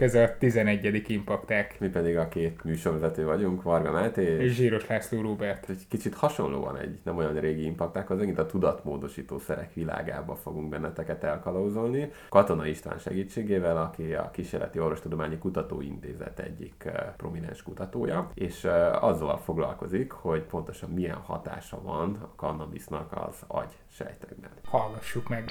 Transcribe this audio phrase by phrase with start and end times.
[0.00, 1.04] Sziasztok, ez a 11.
[1.10, 1.80] Impacták.
[1.80, 5.68] Mi pedig a két műsorvezető vagyunk, Varga Máté és Zsíros László Róbert.
[5.68, 11.24] Egy kicsit hasonlóan egy nem olyan régi impaktákhoz, megint a tudatmódosító szerek világába fogunk benneteket
[11.24, 12.10] elkalózolni.
[12.28, 19.38] Katona István segítségével, aki a Kísérleti Orvostudományi Kutatóintézet egyik eh, prominens kutatója, és eh, azzal
[19.38, 24.50] foglalkozik, hogy pontosan milyen hatása van a kannabisznak az agy sejtekben.
[24.64, 25.44] Hallgassuk meg!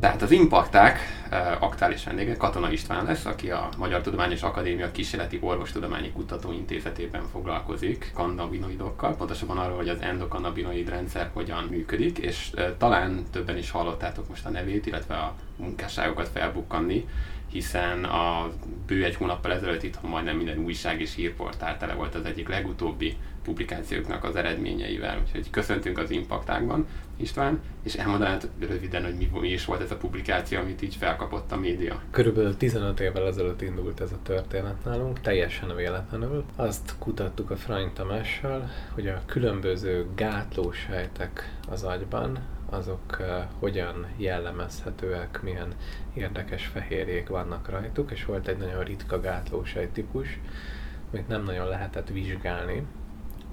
[0.00, 0.98] Tehát az impakták
[1.30, 8.10] e, aktuális vendége Katona István lesz, aki a Magyar Tudományos Akadémia Kísérleti Orvostudományi Kutatóintézetében foglalkozik
[8.14, 14.28] kannabinoidokkal, pontosabban arról, hogy az endokannabinoid rendszer hogyan működik, és e, talán többen is hallottátok
[14.28, 17.06] most a nevét, illetve a munkásságokat felbukkanni,
[17.50, 18.50] hiszen a
[18.86, 23.16] bő egy hónappal ezelőtt itthon majdnem minden újság és hírportál tele volt az egyik legutóbbi
[23.46, 25.20] publikációknak az eredményeivel.
[25.26, 29.96] Úgyhogy köszöntünk az Impaktákban, István, és elmondanád röviden, hogy mi, mi is volt ez a
[29.96, 32.02] publikáció, amit így felkapott a média.
[32.10, 36.44] Körülbelül 15 évvel ezelőtt indult ez a történet nálunk, teljesen véletlenül.
[36.56, 42.38] Azt kutattuk a Frany Tamással, hogy a különböző gátlósejtek az agyban,
[42.70, 43.26] azok uh,
[43.58, 45.74] hogyan jellemezhetőek, milyen
[46.14, 50.40] érdekes fehérjék vannak rajtuk, és volt egy nagyon ritka gátlósejt típus,
[51.12, 52.86] amit nem nagyon lehetett vizsgálni,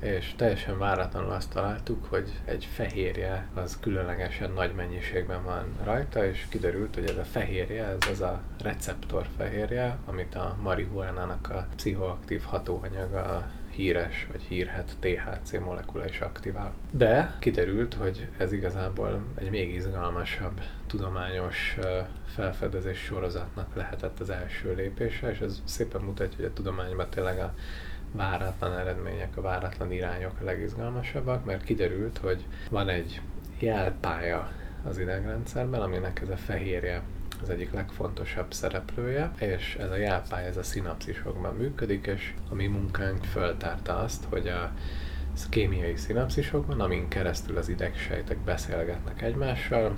[0.03, 6.45] és teljesen váratlanul azt találtuk, hogy egy fehérje az különlegesen nagy mennyiségben van rajta, és
[6.49, 12.41] kiderült, hogy ez a fehérje, ez az a receptor fehérje, amit a marihuánának a pszichoaktív
[12.41, 16.73] hatóanyaga híres vagy hírhet THC molekula is aktivál.
[16.91, 21.77] De kiderült, hogy ez igazából egy még izgalmasabb tudományos
[22.25, 27.53] felfedezés sorozatnak lehetett az első lépése, és ez szépen mutatja, hogy a tudományban tényleg a
[28.11, 33.21] váratlan eredmények, a váratlan irányok a legizgalmasabbak, mert kiderült, hogy van egy
[33.59, 34.51] jelpálya
[34.83, 37.01] az idegrendszerben, aminek ez a fehérje
[37.43, 42.67] az egyik legfontosabb szereplője, és ez a jelpálya ez a szinapszisokban működik, és a mi
[42.67, 44.71] munkánk föltárta azt, hogy a
[45.49, 49.95] kémiai szinapszisokban, amin keresztül az idegsejtek beszélgetnek egymással,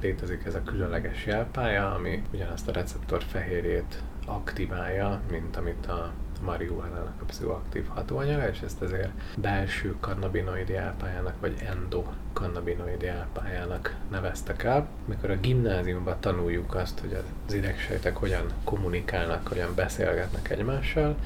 [0.00, 6.12] létezik ez a különleges jelpálya, ami ugyanazt a receptor fehérjét aktiválja, mint amit a
[6.44, 14.88] marihuánának a pszichoaktív hatóanyaga, és ezt ezért belső kannabinoid jelpályának, vagy endokannabinoid jelpályának neveztek el.
[15.04, 17.16] Mikor a gimnáziumban tanuljuk azt, hogy
[17.48, 21.16] az idegsejtek hogyan kommunikálnak, hogyan beszélgetnek egymással,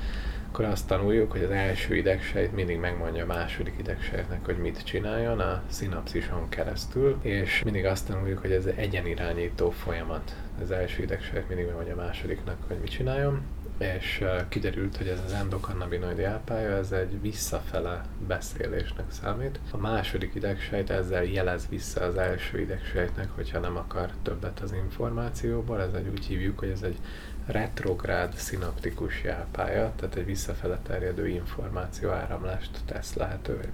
[0.56, 5.41] akkor azt tanuljuk, hogy az első idegsejt mindig megmondja a második idegsejtnek, hogy mit csináljon
[5.41, 10.34] a szinapszison keresztül, és mindig azt tanuljuk, hogy ez egy egyenirányító folyamat.
[10.62, 13.43] Az első idegsejt mindig megmondja a másodiknak, hogy mit csináljon,
[13.78, 19.60] és kiderült, hogy ez az endokannabinoid jelpálya, ez egy visszafele beszélésnek számít.
[19.70, 25.81] A második idegsejt ezzel jelez vissza az első idegsejtnek, hogyha nem akar többet az információból,
[25.82, 26.98] ez egy úgy hívjuk, hogy ez egy
[27.47, 33.69] retrográd szinaptikus jelpálya, tehát egy visszafele terjedő információ áramlást tesz lehetővé.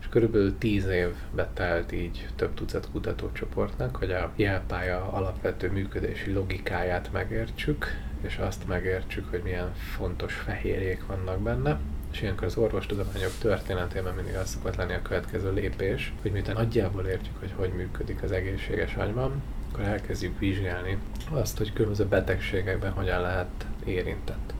[0.00, 7.12] És körülbelül tíz év betelt így több tucat kutatócsoportnak, hogy a jelpálya alapvető működési logikáját
[7.12, 7.86] megértsük,
[8.24, 11.78] és azt megértsük, hogy milyen fontos fehérjék vannak benne,
[12.12, 17.04] és ilyenkor az orvostudományok történetében mindig az szokott lenni a következő lépés, hogy miután nagyjából
[17.04, 19.42] értjük, hogy hogy működik az egészséges agyban,
[19.72, 20.98] akkor elkezdjük vizsgálni
[21.30, 24.54] azt, hogy különböző betegségekben hogyan lehet érintett.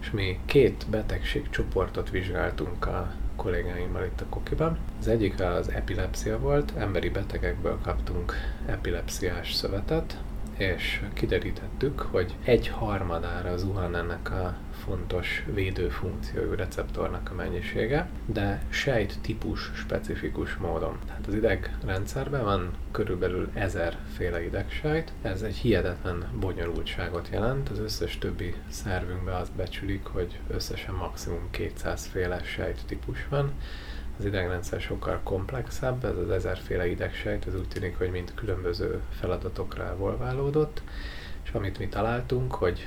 [0.00, 4.78] És mi két betegségcsoportot vizsgáltunk a kollégáimmal itt a Kokiban.
[5.00, 8.34] Az egyik az epilepsia volt, emberi betegekből kaptunk
[8.66, 10.18] epilepsziás szövetet,
[10.60, 19.18] és kiderítettük, hogy egy harmadára zuhan ennek a fontos védőfunkciójú receptornak a mennyisége, de sejt
[19.20, 20.98] típus specifikus módon.
[21.06, 28.18] Tehát az idegrendszerben van körülbelül ezer féle idegsejt, ez egy hihetetlen bonyolultságot jelent, az összes
[28.18, 33.52] többi szervünkben azt becsülik, hogy összesen maximum 200 féle sejt típus van,
[34.20, 39.88] az idegrendszer sokkal komplexebb, ez az ezerféle idegsejt, ez úgy tűnik, hogy mind különböző feladatokra
[39.88, 40.82] evolválódott,
[41.44, 42.86] és amit mi találtunk, hogy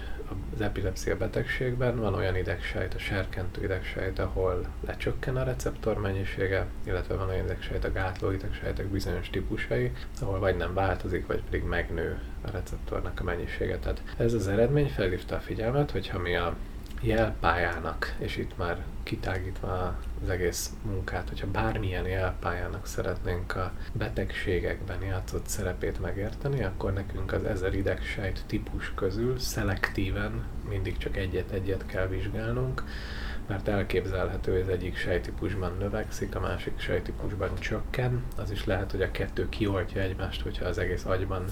[0.53, 7.15] az epilepsia betegségben van olyan idegsejt, a serkentő idegsejt, ahol lecsökken a receptor mennyisége, illetve
[7.15, 9.91] van olyan idegsejt, a gátló idegsejtek bizonyos típusai,
[10.21, 13.77] ahol vagy nem változik, vagy pedig megnő a receptornak a mennyisége.
[13.77, 16.55] Tehát ez az eredmény felhívta a figyelmet, hogyha mi a
[17.03, 25.47] jelpályának, és itt már kitágítva az egész munkát, hogyha bármilyen jelpályának szeretnénk a betegségekben játszott
[25.47, 32.83] szerepét megérteni, akkor nekünk az ezer idegsejt típus közül szelektíven mindig csak egyet-egyet kell vizsgálnunk,
[33.47, 38.23] mert elképzelhető, hogy az egyik sejtípusban növekszik, a másik sejtípusban csökken.
[38.37, 41.45] Az is lehet, hogy a kettő kioltja egymást, hogyha az egész agyban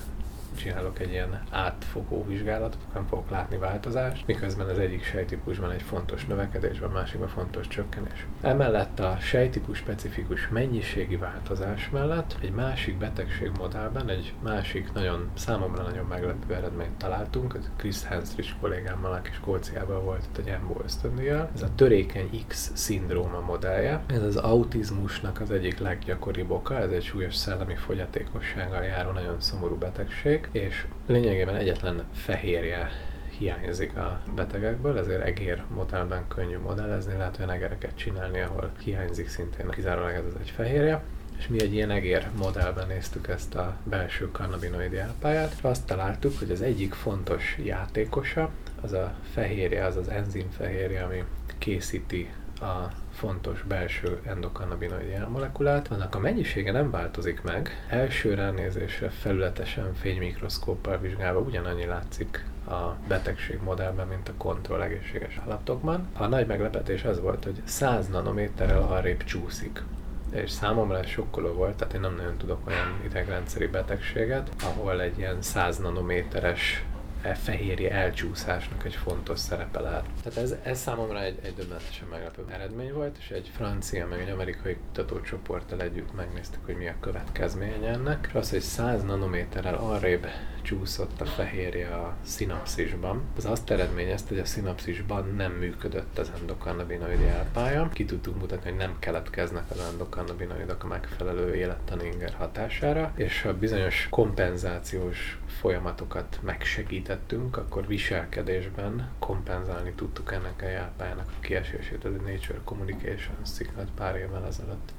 [0.62, 6.26] csinálok egy ilyen átfogó vizsgálatot, nem fogok látni változást, miközben az egyik sejtípusban egy fontos
[6.26, 8.28] növekedés, a másikban fontos csökkenés.
[8.42, 16.06] Emellett a sejtípus specifikus mennyiségi változás mellett egy másik betegségmodellben egy másik nagyon számomra nagyon
[16.06, 21.50] meglepő eredményt találtunk, ez Chris Hensrich kollégámmal, aki Skóciában volt itt egy Embo ösztöndíjjal.
[21.54, 24.02] Ez a törékeny X szindróma modellje.
[24.08, 29.76] Ez az autizmusnak az egyik leggyakoribb oka, ez egy súlyos szellemi fogyatékossággal járó nagyon szomorú
[29.76, 32.90] betegség, és lényegében egyetlen fehérje
[33.38, 39.70] hiányzik a betegekből, ezért egér modellben könnyű modellezni, lehet olyan egereket csinálni, ahol hiányzik szintén
[39.70, 41.04] kizárólag ez egy fehérje.
[41.38, 46.40] És mi egy ilyen egér modellben néztük ezt a belső kannabinoid jelpályát, és azt találtuk,
[46.40, 48.50] hogy az egyik fontos játékosa,
[48.82, 51.24] az a fehérje, az az enzim fehérje, ami
[51.58, 52.30] készíti
[52.62, 57.86] a fontos belső endokannabinoid jelmolekulát, annak a mennyisége nem változik meg.
[57.90, 66.08] Első ránézésre felületesen fénymikroszkóppal vizsgálva ugyanannyi látszik a betegség modellben, mint a kontroll egészséges állapotokban.
[66.18, 69.84] A nagy meglepetés az volt, hogy 100 nanométerrel arrébb csúszik
[70.32, 75.18] és számomra ez sokkoló volt, tehát én nem nagyon tudok olyan idegrendszeri betegséget, ahol egy
[75.18, 76.84] ilyen 100 nanométeres
[77.22, 80.06] fehérje elcsúszásnak egy fontos szerepe lehet.
[80.24, 84.30] Tehát ez, ez számomra egy, egy döbbenetesen meglepő eredmény volt, és egy francia, meg egy
[84.30, 88.26] amerikai kutatócsoporttal együtt megnéztük, hogy mi a következménye ennek.
[88.28, 90.28] És az, hogy 100 nanométerrel arrébb
[90.62, 97.20] csúszott a fehérje a szinapszisban, az azt eredményezte, hogy a szinapszisban nem működött az endokannabinoid
[97.20, 97.90] jelpálya.
[97.94, 103.58] Ki tudtuk mutatni, hogy nem keletkeznek az endokannabinoidok a megfelelő élettani inger hatására, és a
[103.58, 112.30] bizonyos kompenzációs folyamatokat megsegítettünk, akkor viselkedésben kompenzálni tudtuk ennek a jelpályának a kiesését, ez a
[112.30, 114.94] Nature Communication ciklet pár évvel ezelőtt.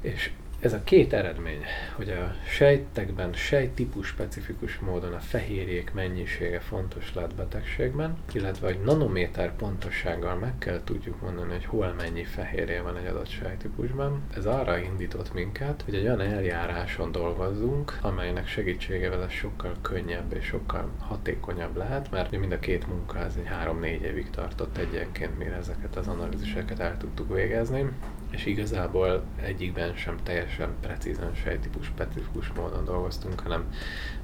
[0.00, 0.30] És
[0.60, 1.62] ez a két eredmény,
[1.94, 9.56] hogy a sejtekben sejtípus specifikus módon a fehérjék mennyisége fontos lehet betegségben, illetve hogy nanométer
[9.56, 14.22] pontossággal meg kell tudjuk mondani, hogy hol mennyi fehérje van egy adott sejtípusban.
[14.36, 20.44] Ez arra indított minket, hogy egy olyan eljáráson dolgozzunk, amelynek segítségével ez sokkal könnyebb és
[20.44, 25.54] sokkal hatékonyabb lehet, mert mind a két munka ez egy három-négy évig tartott egyenként, mire
[25.54, 27.90] ezeket az analíziseket el tudtuk végezni,
[28.36, 33.64] és igazából egyikben sem teljesen precízen sejtípus specifikus módon dolgoztunk, hanem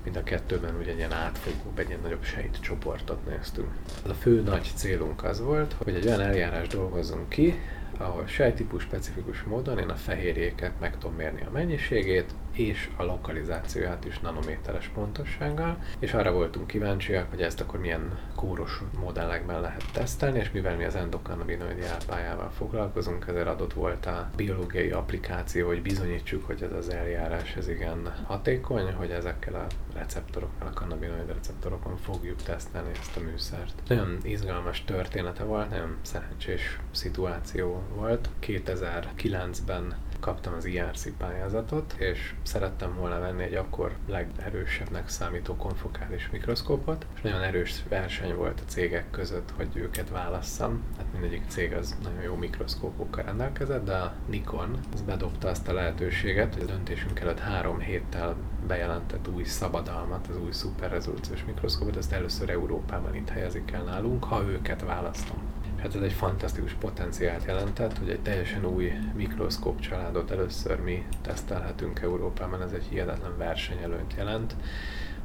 [0.04, 3.68] mind a kettőben ugye ilyen átfogó, egy ilyen nagyobb sejtcsoportot néztünk.
[4.08, 7.54] A fő nagy célunk az volt, hogy egy olyan eljárás dolgozzunk ki,
[7.98, 14.04] ahol sejtípus specifikus módon én a fehérjéket meg tudom mérni a mennyiségét, és a lokalizációját
[14.04, 20.38] is nanométeres pontossággal, és arra voltunk kíváncsiak, hogy ezt akkor milyen kóros modellekben lehet tesztelni,
[20.38, 26.46] és mivel mi az endokannabinoid jelpályával foglalkozunk, ezért adott volt a biológiai applikáció, hogy bizonyítsuk,
[26.46, 32.42] hogy ez az eljárás ez igen hatékony, hogy ezekkel a receptorokkal, a kannabinoid receptorokon fogjuk
[32.42, 33.82] tesztelni ezt a műszert.
[33.88, 38.28] Nagyon izgalmas története volt, nagyon szerencsés szituáció volt.
[38.42, 47.06] 2009-ben kaptam az IRC pályázatot, és szerettem volna venni egy akkor legerősebbnek számító konfokális mikroszkópot,
[47.14, 50.82] és nagyon erős verseny volt a cégek között, hogy őket válasszam.
[50.96, 55.72] Hát mindegyik cég az nagyon jó mikroszkópokkal rendelkezett, de a Nikon az bedobta azt a
[55.72, 58.36] lehetőséget, hogy a döntésünk előtt három héttel
[58.66, 64.42] bejelentett új szabadalmat, az új szuperrezolúciós mikroszkópot, ezt először Európában itt helyezik el nálunk, ha
[64.42, 65.51] őket választom.
[65.82, 72.00] Hát ez egy fantasztikus potenciált jelentett, hogy egy teljesen új mikroszkóp családot először mi tesztelhetünk
[72.00, 74.54] Európában, ez egy hihetetlen versenyelőnyt jelent.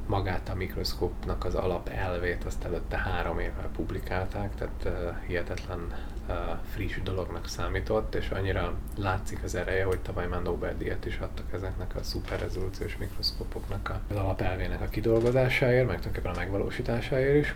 [0.06, 5.94] Magát a mikroszkópnak az alap elvét azt előtte három évvel publikálták, tehát uh, hihetetlen
[6.28, 6.34] uh,
[6.74, 11.96] friss dolognak számított, és annyira látszik az ereje, hogy tavaly már Nobel-díjat is adtak ezeknek
[11.96, 17.54] a szuperrezolúciós mikroszkópoknak az alapelvének a kidolgozásáért, meg tulajdonképpen a megvalósításáért is.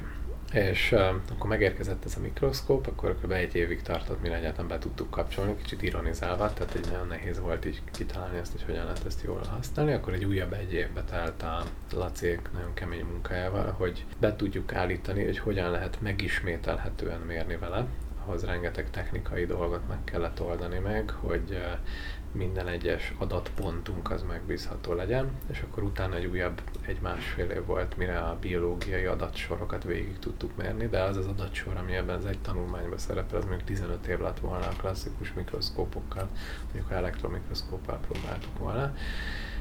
[0.52, 3.32] És uh, akkor megérkezett ez a mikroszkóp, akkor kb.
[3.32, 7.64] egy évig tartott, mire egyáltalán be tudtuk kapcsolni, kicsit ironizálva, tehát egy nagyon nehéz volt
[7.64, 9.92] így kitalálni ezt, hogy hogyan lehet ezt jól használni.
[9.92, 15.24] Akkor egy újabb egy évbe telt a Lacék nagyon kemény munkájával, hogy be tudjuk állítani,
[15.24, 17.86] hogy hogyan lehet megismételhetően mérni vele.
[18.24, 21.62] Ahhoz rengeteg technikai dolgot meg kellett oldani meg, hogy
[22.32, 28.18] minden egyes adatpontunk az megbízható legyen, és akkor utána egy újabb egy-másfél év volt, mire
[28.18, 32.98] a biológiai adatsorokat végig tudtuk mérni, de az az adatsor, ami ebben az egy tanulmányban
[32.98, 36.28] szerepel, az még 15 év lett volna a klasszikus mikroszkópokkal,
[36.64, 38.94] mondjuk elektromikroszkóppal próbáltuk volna.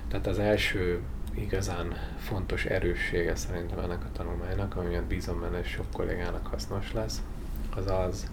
[0.08, 1.02] Tehát az első
[1.34, 7.22] igazán fontos erőssége szerintem ennek a tanulmánynak, amiért bízom benne, és sok kollégának hasznos lesz,
[7.76, 8.32] az az,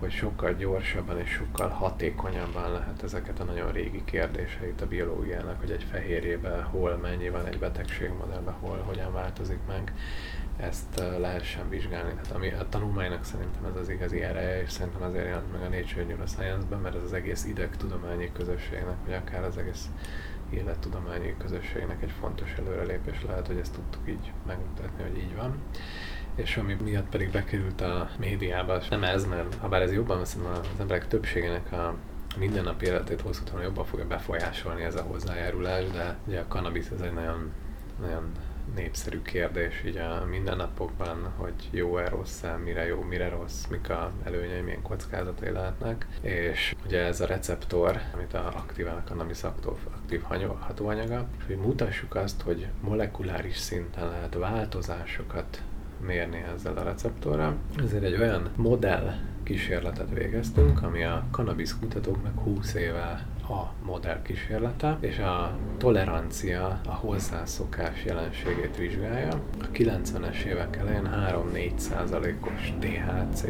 [0.00, 5.70] hogy sokkal gyorsabban és sokkal hatékonyabban lehet ezeket a nagyon régi kérdéseit a biológiának, hogy
[5.70, 9.92] egy fehérjében hol mennyi van egy betegségmodellben, hol hogyan változik meg,
[10.56, 12.10] ezt lehessen vizsgálni.
[12.10, 15.76] Tehát ami a tanulmánynak szerintem ez az igazi ereje, és szerintem azért jelent meg a
[15.76, 19.88] Nature Neuroscience-ben, mert ez az egész idegtudományi közösségnek, vagy akár az egész
[20.50, 25.54] élettudományi közösségnek egy fontos előrelépés lehet, hogy ezt tudtuk így megmutatni, hogy így van
[26.40, 30.46] és ami miatt pedig bekerült a médiába, nem ez, mert ha bár ez jobban veszem
[30.46, 31.94] az emberek többségének a
[32.38, 37.00] mindennapi életét hosszú távon jobban fogja befolyásolni ez a hozzájárulás, de ugye a cannabis ez
[37.00, 37.52] egy nagyon,
[38.00, 38.32] nagyon
[38.74, 44.60] népszerű kérdés így a mindennapokban, hogy jó-e, rossz-e, mire jó, mire rossz, mik a előnyei,
[44.60, 46.06] milyen kockázatai lehetnek.
[46.20, 50.22] És ugye ez a receptor, amit a aktivál cannabis aktív
[50.58, 55.62] hatóanyaga, hogy mutassuk azt, hogy molekuláris szinten lehet változásokat
[56.06, 57.56] mérni ezzel a receptorral.
[57.84, 64.96] Ezért egy olyan modell kísérletet végeztünk, ami a cannabis kutatóknak 20 éve a modell kísérlete,
[65.00, 69.40] és a tolerancia, a hozzászokás jelenségét vizsgálja.
[69.60, 71.10] A 90-es évek elején
[71.54, 73.44] 3-4 százalékos THC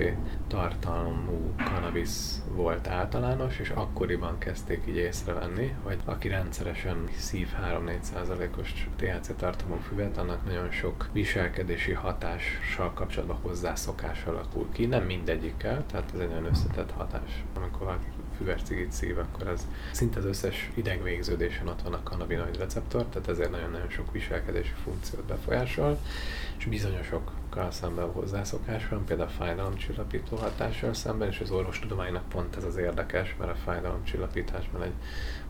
[0.48, 2.10] tartalmú cannabis
[2.54, 7.48] volt általános, és akkoriban kezdték így észrevenni, hogy aki rendszeresen szív
[7.86, 14.86] 3-4 százalékos THC tartalmú füvet, annak nagyon sok viselkedési hatással kapcsolatban hozzászokás alakul ki.
[14.86, 17.44] Nem mindegyikkel, tehát ez egy nagyon összetett hatás.
[17.56, 18.06] Amikor valaki
[18.40, 23.28] füves cigit szív, akkor ez szinte az összes idegvégződésen ott van a kannabinoid receptor, tehát
[23.28, 25.98] ezért nagyon-nagyon sok viselkedési funkciót befolyásol,
[26.58, 32.64] és bizonyosokkal szemben hozzászokás van, például a fájdalomcsillapító hatással szemben, és az orvostudománynak pont ez
[32.64, 34.94] az érdekes, mert a fájdalomcsillapításban egy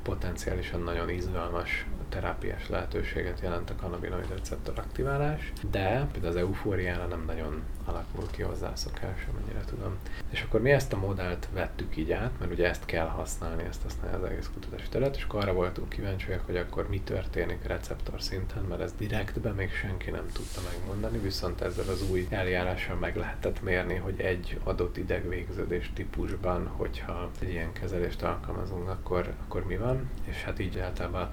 [0.03, 7.25] potenciálisan nagyon izgalmas terápiás lehetőséget jelent a kannabinoid receptor aktiválás, de például az eufóriára nem
[7.27, 9.99] nagyon alakul ki hozzászokás, amennyire tudom.
[10.31, 13.83] És akkor mi ezt a modellt vettük így át, mert ugye ezt kell használni, ezt
[13.83, 18.23] használja az egész kutatási terület, és akkor arra voltunk kíváncsiak, hogy akkor mi történik receptor
[18.23, 23.17] szinten, mert ez direktben még senki nem tudta megmondani, viszont ezzel az új eljárással meg
[23.17, 29.77] lehetett mérni, hogy egy adott idegvégződés típusban, hogyha egy ilyen kezelést alkalmazunk, akkor, akkor mi
[29.77, 31.31] van, és hát így általában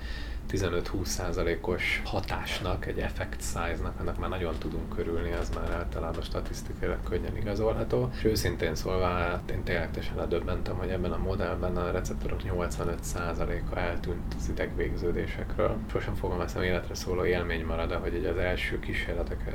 [0.51, 7.37] 15-20%-os hatásnak, egy effect size-nak, annak már nagyon tudunk körülni, az már általában statisztikailag könnyen
[7.37, 8.09] igazolható.
[8.13, 13.77] És őszintén szólva, hát én tényleg teljesen ledöbbentem, hogy ebben a modellben a receptorok 85%-a
[13.77, 15.77] eltűnt az idegvégződésekről.
[15.91, 19.53] Sosem fogom ezt életre szóló élmény marad, hogy az első kísérletek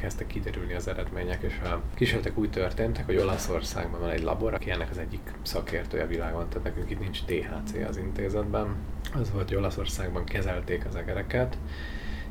[0.00, 4.70] kezdtek kiderülni az eredmények, és a kísérletek úgy történtek, hogy Olaszországban van egy labor, aki
[4.70, 8.76] ennek az egyik szakértője világon, tehát nekünk itt nincs THC az intézetben.
[9.14, 11.58] Az volt, hogy Olaszországban kezelték az egereket,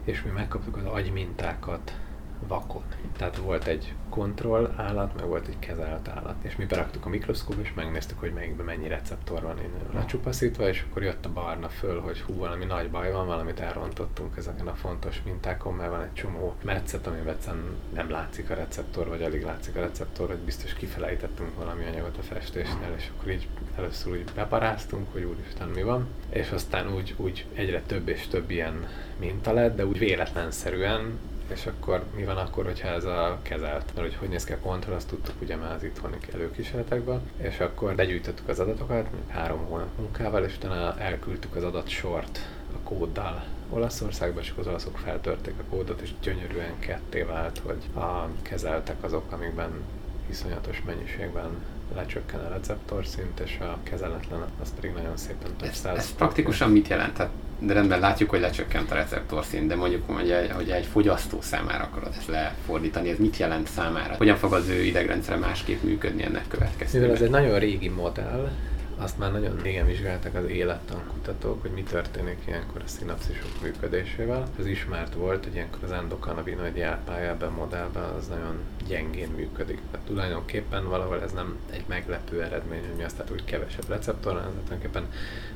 [0.04, 1.94] és mi megkaptuk az agymintákat
[2.48, 2.84] vakon.
[3.18, 6.36] Tehát volt egy kontroll állat, meg volt egy kezelt állat.
[6.42, 9.58] És mi beraktuk a mikroszkóp, és megnéztük, hogy melyikben mennyi receptor van
[9.94, 14.38] lecsupaszítva, és akkor jött a barna föl, hogy hú, valami nagy baj van, valamit elrontottunk
[14.38, 17.38] ezeken a fontos mintákon, mert van egy csomó metszet, amiben
[17.94, 22.22] nem látszik a receptor, vagy alig látszik a receptor, hogy biztos kifelejtettünk valami anyagot a
[22.22, 27.46] festésnél, és akkor így először úgy beparáztunk, hogy úristen mi van, és aztán úgy, úgy
[27.54, 28.88] egyre több és több ilyen
[29.20, 31.20] minta lett, de úgy véletlenszerűen
[31.52, 33.86] és akkor mi van akkor, hogyha ez a kezelt?
[33.96, 37.60] Mert hogy hogy néz ki a kontroll, azt tudtuk ugye már az itthoni előkísérletekben, és
[37.60, 42.40] akkor begyűjtöttük az adatokat, három hónap munkával, és utána elküldtük az adatsort
[42.74, 48.28] a kóddal Olaszországba, és az olaszok feltörték a kódot, és gyönyörűen ketté vált, hogy a
[48.42, 49.72] kezeltek azok, amikben
[50.30, 51.50] iszonyatos mennyiségben
[51.96, 55.98] lecsökken a receptor szint, és a kezeletlen az pedig nagyon szépen több száz.
[55.98, 57.14] Ez praktikusan mit jelent?
[57.14, 61.42] Tehát de rendben látjuk, hogy lecsökkent a receptorszint, de mondjuk, hogy egy, hogy egy fogyasztó
[61.42, 64.16] számára akarod ezt lefordítani, ez mit jelent számára?
[64.18, 67.08] Hogyan fog az ő idegrendszere másképp működni ennek következtében?
[67.08, 68.52] Mivel ez egy nagyon régi modell,
[69.02, 74.48] azt már nagyon régen vizsgáltak az élettankutatók, hogy mi történik ilyenkor a szinapszisok működésével.
[74.60, 79.80] Ez ismert volt, hogy ilyenkor az endokannabinoid jelpálya ebben a modellben az nagyon gyengén működik.
[79.92, 84.34] Tehát tulajdonképpen valahol ez nem egy meglepő eredmény, hogy mi azt tehát, hogy kevesebb receptor,
[84.34, 85.12] hanem tulajdonképpen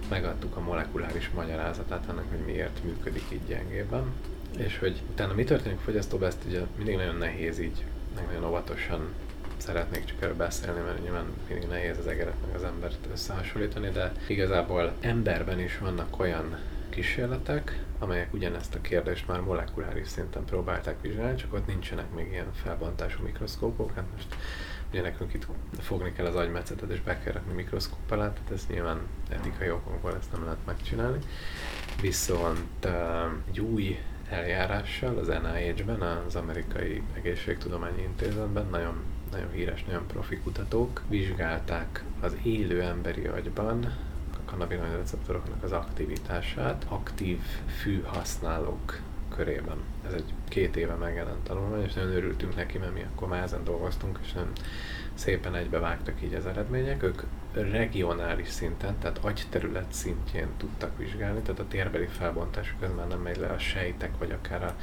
[0.09, 4.03] megadtuk a molekuláris magyarázatát annak, hogy miért működik így gyengében.
[4.57, 7.83] És hogy utána mi történik a fogyasztóban, ezt ugye mindig nagyon nehéz így,
[8.27, 9.07] nagyon óvatosan
[9.65, 14.12] szeretnék csak erről beszélni, mert nyilván mindig nehéz az egeret meg az embert összehasonlítani, de
[14.27, 16.58] igazából emberben is vannak olyan
[16.89, 22.53] kísérletek, amelyek ugyanezt a kérdést már molekuláris szinten próbálták vizsgálni, csak ott nincsenek még ilyen
[22.53, 23.93] felbontású mikroszkópok.
[23.96, 24.36] Hát most
[24.89, 25.48] ugye nekünk itt
[25.79, 30.15] fogni kell az agymetszetet és be kell rakni mikroszkóp alá, tehát ez nyilván etikai okokból
[30.15, 31.20] ezt nem lehet megcsinálni.
[32.01, 32.88] Viszont
[33.50, 41.01] egy új eljárással az NIH-ben, az Amerikai Egészségtudományi Intézetben, nagyon, nagyon híres, nagyon profi kutatók
[41.07, 43.85] vizsgálták az élő emberi agyban
[44.33, 47.39] a kannabinoid receptoroknak az aktivitását aktív
[47.81, 48.99] fűhasználók
[49.35, 49.77] körében.
[50.05, 53.63] Ez egy két éve megjelent tanulmány, és nagyon örültünk neki, mert mi akkor már ezen
[53.63, 54.51] dolgoztunk, és nem
[55.13, 57.03] szépen egybevágtak így az eredmények.
[57.03, 57.21] Ők
[57.53, 63.37] regionális szinten, tehát agyterület szintjén tudtak vizsgálni, tehát a térbeli felbontásuk ez már nem megy
[63.37, 64.75] le a sejtek, vagy akár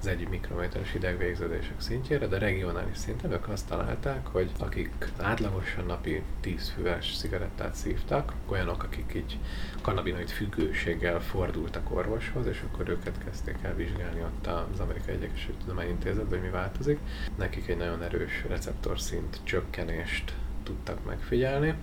[0.00, 6.22] az egy mikrométeres idegvégződések szintjére, de regionális szinten ők azt találták, hogy akik átlagosan napi
[6.40, 9.38] 10 füves cigarettát szívtak, olyanok, akik így
[9.82, 15.90] kannabinoid függőséggel fordultak orvoshoz, és akkor őket kezdték el vizsgálni ott az Amerikai Egyesült Tudományi
[15.90, 16.98] Intézetben, hogy mi változik.
[17.36, 21.74] Nekik egy nagyon erős receptorszint csökkenést tudtak megfigyelni,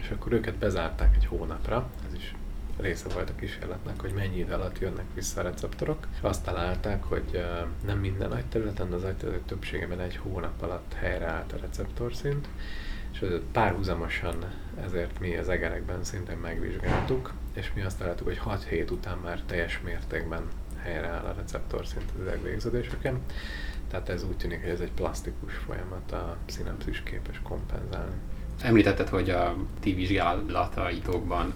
[0.00, 1.90] és akkor őket bezárták egy hónapra,
[2.80, 6.06] része volt a kísérletnek, hogy mennyi idő alatt jönnek vissza a receptorok.
[6.20, 7.44] Azt találták, hogy
[7.86, 12.48] nem minden nagy területen, de az agyterületek többségében egy hónap alatt helyreállt a receptorszint,
[13.12, 14.36] és párhuzamosan
[14.80, 19.40] ezért mi az egerekben szintén megvizsgáltuk, és mi azt találtuk, hogy 6 hét után már
[19.46, 20.42] teljes mértékben
[20.76, 23.20] helyreáll a receptorszint az idegvégződéseken.
[23.90, 28.14] Tehát ez úgy tűnik, hogy ez egy plastikus folyamat, a szinapszis képes kompenzálni.
[28.62, 31.54] Említetted, hogy a ti vizsgálataitokban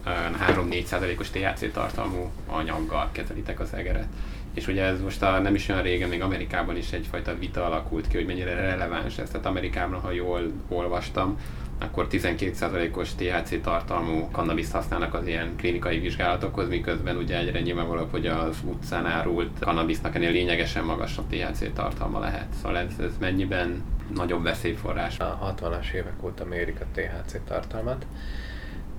[0.48, 4.06] 3-4%-os THC tartalmú anyaggal kezelitek az egeret.
[4.54, 8.08] És ugye ez most a, nem is olyan régen, még Amerikában is egyfajta vita alakult
[8.08, 9.30] ki, hogy mennyire releváns ez.
[9.30, 11.38] Tehát Amerikában, ha jól olvastam,
[11.78, 18.26] akkor 12%-os THC tartalmú kannabiszt használnak az ilyen klinikai vizsgálatokhoz, miközben ugye egyre nyilvánvalóbb, hogy
[18.26, 22.46] az utcán árult kannabisznak ennél lényegesen magasabb THC tartalma lehet.
[22.62, 23.82] Szóval ez, ez mennyiben
[24.14, 25.18] nagyobb veszélyforrás?
[25.18, 28.06] A 60-as évek óta mérik a THC tartalmat,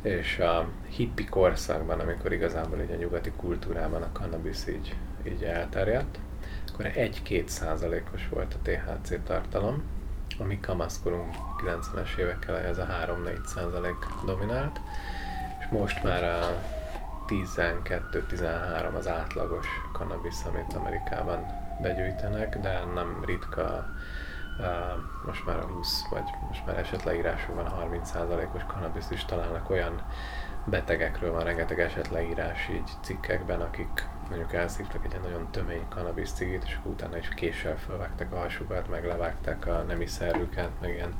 [0.02, 4.96] és a hippi korszakban, amikor igazából így a nyugati kultúrában a kannabisz így,
[5.28, 6.20] így elterjedt,
[6.74, 9.84] akkor 1-2 százalékos volt a THC tartalom,
[10.40, 12.88] ami kamaszkorunk 90-es évekkel ez a
[13.26, 13.96] 3-4 százalék
[14.26, 14.80] dominált,
[15.60, 16.62] és most már a
[17.28, 21.46] 12-13 az átlagos kannabisz, amit Amerikában
[21.82, 23.90] begyűjtenek, de nem ritka
[25.26, 30.02] most már a 20, vagy most már esetleírású van a 30%-os kanabiszt is találnak olyan
[30.66, 36.78] betegekről van rengeteg esetleírás így cikkekben, akik mondjuk elszívtak egy nagyon tömény kanabisz cigit, és
[36.84, 41.14] utána is késsel felvágták a hasukat, meg levágták a nemi szervüket, meg ilyen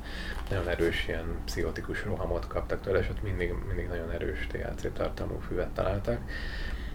[0.50, 5.38] nagyon erős ilyen pszichotikus rohamot kaptak tőle, és ott mindig, mindig nagyon erős THC tartalmú
[5.38, 6.18] füvet találtak.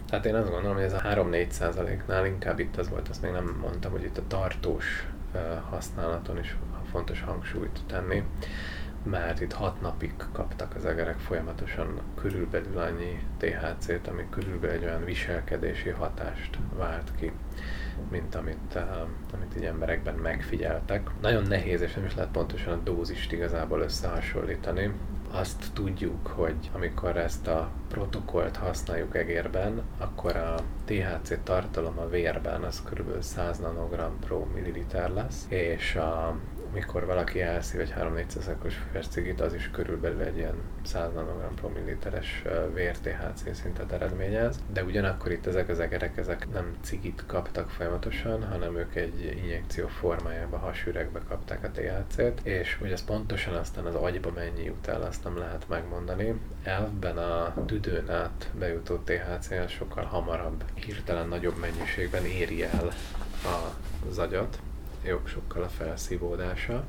[0.10, 3.32] Tehát én azt gondolom, hogy ez a 3-4 százaléknál inkább itt az volt, azt még
[3.32, 5.08] nem mondtam, hogy itt a tartós
[5.70, 6.58] használaton is
[6.92, 8.24] fontos hangsúlyt tenni,
[9.04, 15.06] mert itt hat napig kaptak az egerek folyamatosan körülbelül annyi THC-t, ami körülbelül egy olyan
[15.06, 17.32] viselkedési hatást vált ki,
[18.10, 18.80] mint amit,
[19.34, 21.10] amit így emberekben megfigyeltek.
[21.22, 24.92] Nagyon nehéz, és nem is lehet pontosan a dózist igazából összehasonlítani,
[25.40, 32.64] azt tudjuk, hogy amikor ezt a protokollt használjuk egérben, akkor a THC tartalom a vérben
[32.64, 33.22] az kb.
[33.22, 36.38] 100 nanogram pro milliliter lesz, és a
[36.74, 42.44] mikor valaki elszik egy 3-400-os füves cigit, az is körülbelül egy ilyen 100 nanogram promilliteres
[42.74, 48.44] vér THC szintet eredményez, de ugyanakkor itt ezek az egerek ezek nem cigit kaptak folyamatosan,
[48.44, 53.96] hanem ők egy injekció formájában hasüregbe kapták a THC-t, és hogy ez pontosan aztán az
[53.96, 56.42] agyba mennyi jut el, azt nem lehet megmondani.
[56.64, 62.92] Elvben a tüdőn át bejutó THC sokkal hamarabb, hirtelen nagyobb mennyiségben éri el
[64.10, 64.60] az agyat,
[65.08, 66.86] jobb sokkal a felszívódása.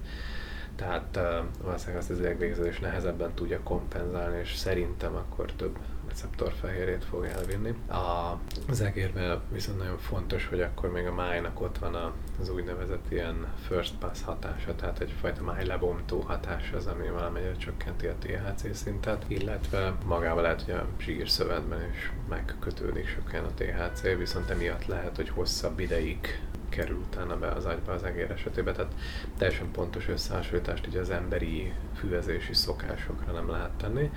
[0.76, 1.22] Tehát uh,
[1.62, 5.78] valószínűleg azt az idegvégződés nehezebben tudja kompenzálni, és szerintem akkor több
[6.08, 7.74] receptorfehérjét fog elvinni.
[7.86, 13.10] A, az egérben viszont nagyon fontos, hogy akkor még a májnak ott van az úgynevezett
[13.10, 18.76] ilyen first pass hatása, tehát egyfajta máj lebontó hatás az, ami valamennyire csökkenti a THC
[18.76, 25.16] szintet, illetve magával lehet, hogy a zsírszövetben is megkötődik sokan a THC, viszont emiatt lehet,
[25.16, 28.94] hogy hosszabb ideig kerül utána be az agyba az egér esetében, tehát
[29.38, 34.10] teljesen pontos összehasonlítást így az emberi füvezési szokásokra nem lehet tenni,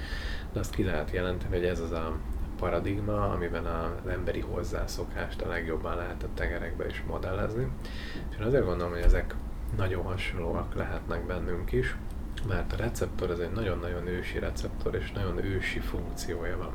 [0.54, 2.18] de azt ki lehet jelenteni, hogy ez az a
[2.58, 7.68] paradigma, amiben az emberi hozzászokást a legjobban lehet a tegerekbe is modellezni.
[8.30, 9.36] És én azért gondolom, hogy ezek
[9.78, 11.96] nagyon hasonlóak lehetnek bennünk is,
[12.48, 16.74] mert a receptor az egy nagyon-nagyon ősi receptor, és nagyon ősi funkciója van.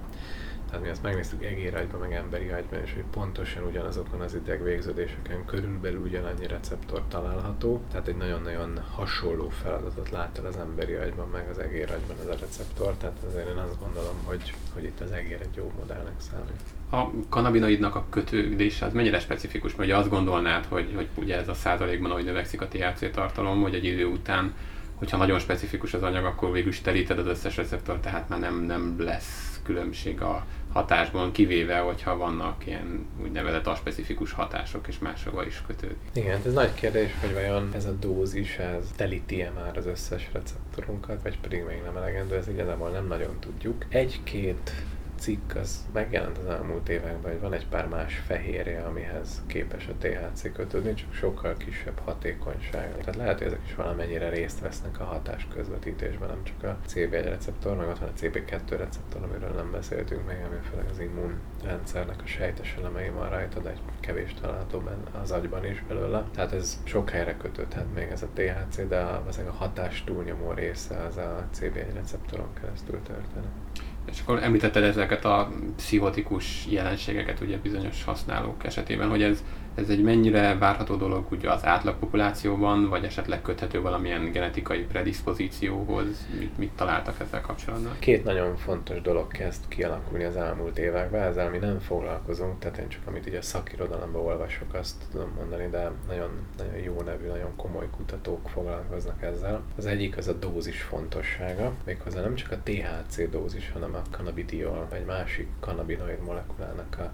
[0.70, 6.00] Tehát mi azt megnéztük egéragyban, meg emberi agyban, és hogy pontosan ugyanazokon az idegvégződéseken körülbelül
[6.00, 7.82] ugyanannyi receptor található.
[7.90, 12.36] Tehát egy nagyon-nagyon hasonló feladatot lát el az emberi agyban, meg az egéragyban ez a
[12.40, 12.94] receptor.
[12.94, 16.60] Tehát azért én azt gondolom, hogy, hogy itt az egér egy jó modellnek számít.
[16.90, 19.74] A kanabinoidnak a kötődése az mennyire specifikus?
[19.74, 23.62] Mert ugye azt gondolnád, hogy, hogy ugye ez a százalékban, ahogy növekszik a THC tartalom,
[23.62, 24.54] hogy egy idő után
[24.94, 28.62] hogyha nagyon specifikus az anyag, akkor végül is telíted az összes receptor, tehát már nem,
[28.62, 35.62] nem lesz különbség a hatásban, kivéve, hogyha vannak ilyen úgynevezett aspecifikus hatások, és máshova is
[35.66, 35.96] kötődik.
[36.12, 41.22] Igen, ez nagy kérdés, hogy vajon ez a dózis, ez telíti-e már az összes receptorunkat,
[41.22, 43.84] vagy pedig még nem elegendő, ez igazából nem nagyon tudjuk.
[43.88, 44.72] Egy-két
[45.18, 49.92] cikk az megjelent az elmúlt években, hogy van egy pár más fehérje, amihez képes a
[49.98, 52.96] THC kötődni, csak sokkal kisebb hatékonyság.
[52.96, 57.24] Tehát lehet, hogy ezek is valamennyire részt vesznek a hatás közvetítésben, nem csak a CB1
[57.24, 62.22] receptor, meg ott van a CB2 receptor, amiről nem beszéltünk még, ami főleg az immunrendszernek
[62.22, 64.82] a sejtes elemei van rajta, de egy kevés található
[65.22, 66.24] az agyban is belőle.
[66.34, 70.96] Tehát ez sok helyre kötődhet még ez a THC, de a, a hatás túlnyomó része
[70.96, 73.65] az a CB1 receptoron keresztül történik.
[74.10, 79.44] És akkor említetted ezeket a pszichotikus jelenségeket ugye bizonyos használók esetében, hogy ez
[79.76, 86.26] ez egy mennyire várható dolog ugye az átlagpopulációban, vagy esetleg köthető valamilyen genetikai predispozícióhoz?
[86.38, 87.92] Mit, mit találtak ezzel kapcsolatban?
[87.98, 92.88] Két nagyon fontos dolog kezd kialakulni az elmúlt években, ezzel mi nem foglalkozunk, tehát én
[92.88, 97.56] csak amit így a szakirodalomban olvasok, azt tudom mondani, de nagyon, nagyon jó nevű, nagyon
[97.56, 99.62] komoly kutatók foglalkoznak ezzel.
[99.76, 104.86] Az egyik az a dózis fontossága, méghozzá nem csak a THC dózis, hanem a cannabidiol,
[104.92, 107.12] egy másik cannabinoid molekulának a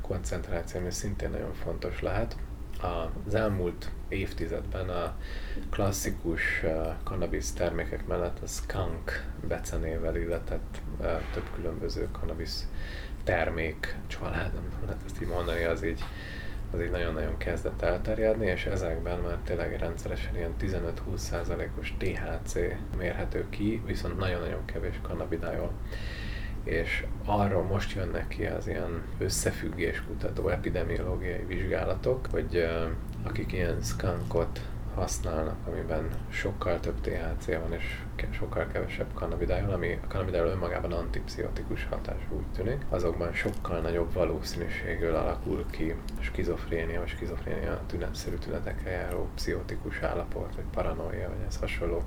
[0.00, 2.36] koncentráció, ami szintén nagyon fontos lehet.
[3.26, 5.14] Az elmúlt évtizedben a
[5.70, 6.42] klasszikus
[7.04, 10.80] cannabis termékek mellett a skunk becenével illetett
[11.32, 12.50] több különböző cannabis
[13.24, 16.04] termék család, nem lehet ezt így mondani, az így,
[16.72, 22.54] az így nagyon-nagyon kezdett elterjedni, és ezekben már tényleg rendszeresen ilyen 15-20%-os THC
[22.98, 25.72] mérhető ki, viszont nagyon-nagyon kevés cannabidiol
[26.64, 32.68] és arról most jönnek ki az ilyen összefüggéskutató epidemiológiai vizsgálatok, hogy
[33.22, 34.60] akik ilyen skunkot
[34.94, 37.98] használnak, amiben sokkal több THC van és
[38.30, 45.14] sokkal kevesebb cannabidiol, ami a cannabidiol önmagában antipszichotikus hatás úgy tűnik, azokban sokkal nagyobb valószínűséggel
[45.14, 52.02] alakul ki skizofrénia, vagy skizofrénia tünetszerű tünetekkel járó pszichotikus állapot, vagy paranoia, vagy ez hasonló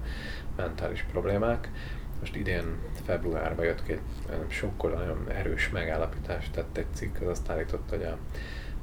[0.56, 1.72] mentális problémák
[2.26, 4.00] most idén februárban jött ki egy
[4.48, 8.18] sokkal nagyon erős megállapítást tett egy cikk, az azt állította, hogy a,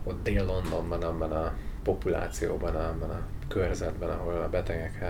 [0.05, 5.05] ott Dél-Londonban, abban a populációban, abban a körzetben, ahol a betegek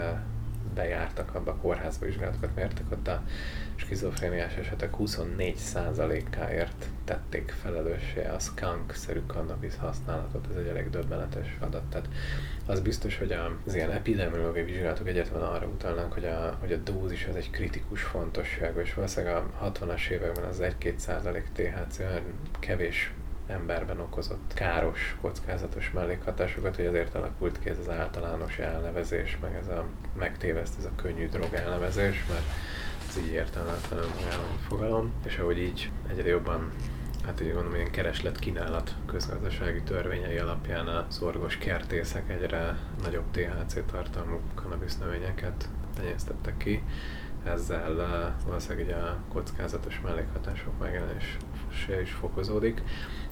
[0.74, 3.22] bejártak, abba a kórházba vizsgálatokat mértek, ott a
[3.74, 10.46] skizofréniás esetek 24%-áért tették felelőssé a skunk-szerű cannabis használatot.
[10.50, 11.84] Ez egy elég döbbenetes adat.
[11.84, 12.08] Tehát
[12.66, 17.26] az biztos, hogy az ilyen epidemiológiai vizsgálatok egyetlen arra utalnak, hogy a, hogy a dózis
[17.26, 22.00] az egy kritikus fontosságú, és valószínűleg a 60-as években az 1-2% THC
[22.58, 23.12] kevés
[23.46, 29.68] emberben okozott káros, kockázatos mellékhatásokat, hogy ezért alakult ki ez az általános elnevezés, meg ez
[29.68, 29.84] a
[30.18, 32.44] megtéveszt, ez a könnyű drog elnevezés, mert
[33.08, 36.72] ez így értelmetlenül magában fogalom, és ahogy így egyre jobban
[37.24, 44.40] hát így mondom, ilyen kereslet-kínálat közgazdasági törvényei alapján a szorgos kertészek egyre nagyobb THC tartalmú
[44.54, 46.82] cannabis növényeket tenyésztettek ki.
[47.44, 52.82] Ezzel uh, valószínűleg ugye a kockázatos mellékhatások megjelenése is fokozódik.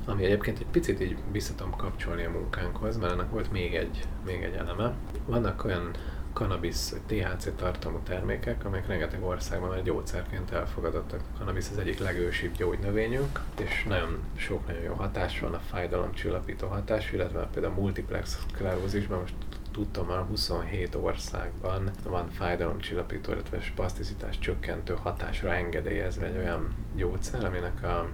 [0.05, 4.05] Ami egyébként egy picit így vissza tudom kapcsolni a munkánkhoz, mert ennek volt még egy,
[4.27, 4.95] még egy eleme.
[5.27, 5.91] Vannak olyan
[6.33, 11.21] cannabis, THC tartalmú termékek, amelyek rengeteg országban már gyógyszerként elfogadottak.
[11.21, 16.69] A cannabis az egyik legősibb gyógynövényünk, és nagyon sok nagyon jó hatás van, a fájdalomcsillapító
[16.69, 19.35] hatás, illetve például a multiplex szklerózisban most
[19.73, 27.83] tudtam már 27 országban van fájdalomcsillapító, illetve spaszticitás csökkentő hatásra engedélyezve egy olyan gyógyszer, aminek
[27.83, 28.09] a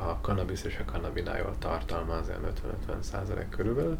[0.00, 2.30] a cannabis és a cannabidiol tartalma az
[2.88, 3.98] 50-50% körülbelül,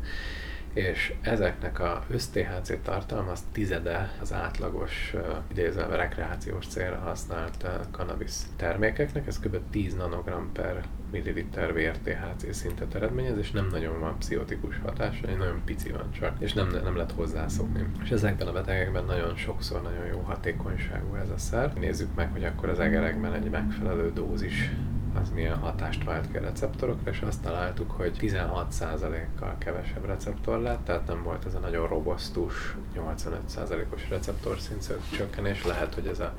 [0.79, 5.15] és ezeknek a össz-THC tartalma az tizede az átlagos,
[5.51, 9.57] idézve rekreációs célra használt cannabis termékeknek, ez kb.
[9.71, 15.63] 10 nanogram per milliliter vér THC szintet eredményez, és nem nagyon van pszichotikus hatás, nagyon
[15.65, 17.87] pici van csak, és nem, nem lehet hozzászokni.
[18.03, 21.73] És ezekben a betegekben nagyon sokszor nagyon jó hatékonyságú ez a szer.
[21.73, 24.71] Nézzük meg, hogy akkor az egerekben egy megfelelő dózis
[25.15, 30.85] az milyen hatást vált ki a receptorokra, és azt találtuk, hogy 16%-kal kevesebb receptor lett,
[30.85, 35.65] tehát nem volt ez a nagyon robosztus 85%-os receptor szintszög csökkenés.
[35.65, 36.35] Lehet, hogy ez a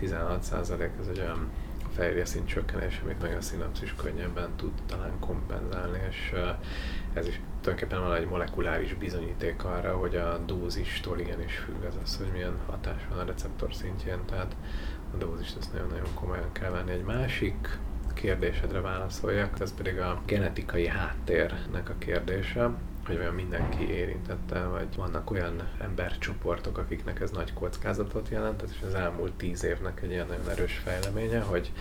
[0.00, 1.48] 16% ez egy olyan
[1.94, 6.32] fehérjeszint csökkenés, amit meg a szinapszis könnyebben tud talán kompenzálni, és
[7.12, 12.16] ez is tulajdonképpen van egy molekuláris bizonyíték arra, hogy a dózistól igenis függ az az,
[12.16, 14.56] hogy milyen hatás van a receptor szintjén, tehát
[15.14, 16.90] a dózist ezt nagyon-nagyon komolyan kell venni.
[16.90, 17.78] Egy másik
[18.20, 22.70] kérdésedre válaszoljak, ez pedig a genetikai háttérnek a kérdése
[23.06, 28.94] hogy olyan mindenki érintette, vagy vannak olyan embercsoportok, akiknek ez nagy kockázatot jelent, és az
[28.94, 31.72] elmúlt tíz évnek egy ilyen nagyon erős fejleménye, hogy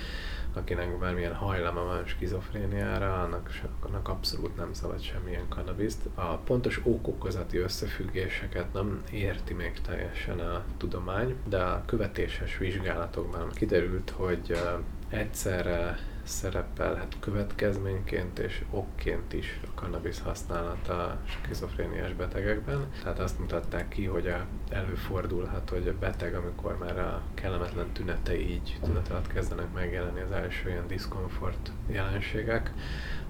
[0.54, 6.02] akinek bármilyen hajlama van skizofréniára, annak, annak abszolút nem szabad semmilyen kanabiszt.
[6.16, 14.10] A pontos okokozati összefüggéseket nem érti még teljesen a tudomány, de a követéses vizsgálatokban kiderült,
[14.10, 14.62] hogy
[15.10, 15.98] egyszerre
[16.30, 22.88] szerepelhet következményként és okként is a cannabis használata a skizofréniás betegekben.
[23.04, 28.52] Tehát azt mutatták ki, hogy a, előfordulhat, hogy a beteg, amikor már a kellemetlen tünetei
[28.52, 32.74] így tünet alatt kezdenek megjelenni az első ilyen diszkomfort jelenségek,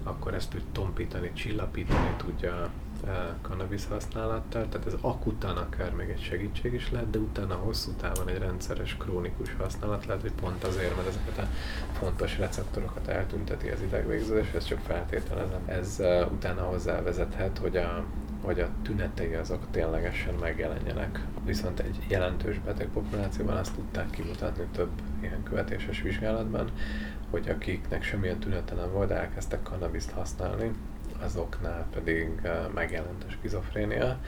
[0.02, 2.70] akkor ezt tud tompítani, csillapítani tudja
[3.42, 8.28] cannabis használattal, tehát ez akutan akár még egy segítség is lehet, de utána hosszú távon
[8.28, 11.48] egy rendszeres, krónikus használat lehet, hogy pont azért, mert ezeket a
[11.92, 15.62] fontos receptorokat eltünteti az idegvégződés, ez csak feltételezem.
[15.66, 18.04] Ez uh, utána hozzá vezethet, hogy a
[18.40, 21.24] hogy a tünetei azok ténylegesen megjelenjenek.
[21.44, 26.70] Viszont egy jelentős betegpopulációban azt tudták kimutatni több ilyen követéses vizsgálatban,
[27.30, 30.70] hogy akiknek semmilyen tünete nem volt, elkezdtek kannabiszt használni,
[31.22, 32.40] azoknál pedig
[32.74, 34.18] megjelent a skizofrénia.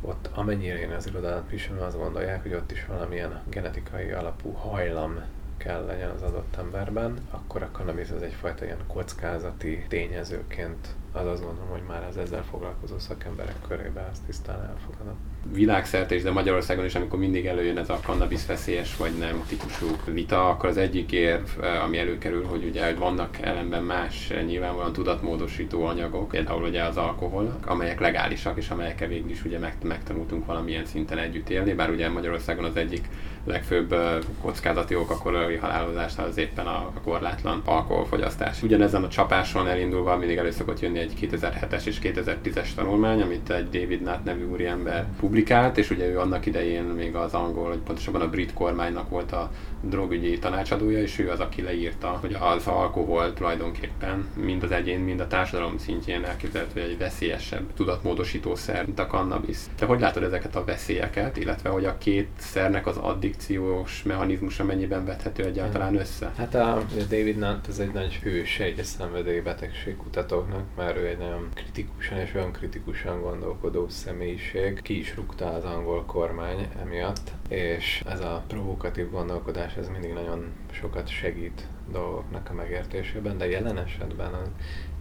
[0.00, 5.20] Ott amennyire én az irodát viselem, azt gondolják, hogy ott is valamilyen genetikai alapú hajlam
[5.56, 11.44] kell legyen az adott emberben, akkor a cannabis az egyfajta ilyen kockázati tényezőként az azt
[11.44, 15.14] gondolom, hogy már az ezzel foglalkozó szakemberek körében ezt tisztán elfogadom.
[15.52, 19.86] Világszerte is, de Magyarországon is, amikor mindig előjön ez a cannabis veszélyes vagy nem típusú
[20.04, 24.92] vita, akkor az egyik érv, eh, ami előkerül, hogy ugye vannak ellenben más eh, nyilvánvalóan
[24.92, 30.84] tudatmódosító anyagok, például ugye az alkohol, amelyek legálisak, és amelyekkel végül is ugye megtanultunk valamilyen
[30.84, 33.08] szinten együtt élni, bár ugye Magyarországon az egyik
[33.44, 33.94] legfőbb
[34.40, 38.62] kockázati ok a korai halálozás az éppen a korlátlan alkoholfogyasztás.
[38.62, 43.68] Ugyanezen a csapáson elindulva mindig elő szokott jönni egy 2007-es és 2010-es tanulmány, amit egy
[43.68, 48.20] David Nutt nevű úriember publikált, és ugye ő annak idején még az angol, vagy pontosabban
[48.20, 53.32] a brit kormánynak volt a drogügyi tanácsadója, és ő az, aki leírta, hogy az alkohol
[53.32, 59.58] tulajdonképpen mind az egyén, mind a társadalom szintjén elképzelhető egy veszélyesebb tudatmódosítószer, mint a cannabis.
[59.76, 65.04] Te hogy látod ezeket a veszélyeket, illetve hogy a két szernek az addikciós mechanizmusa mennyiben
[65.04, 66.32] vethető egyáltalán össze?
[66.36, 71.48] Hát a David Nutt ez egy nagy hős egy szenvedélybetegség kutatóknak, mert ő egy nagyon
[71.54, 74.82] kritikusan és olyan kritikusan gondolkodó személyiség.
[74.82, 80.52] Ki is rúgta az angol kormány emiatt, és ez a provokatív gondolkodás ez mindig nagyon
[80.70, 84.48] sokat segít dolgoknak a megértésében, de jelen esetben az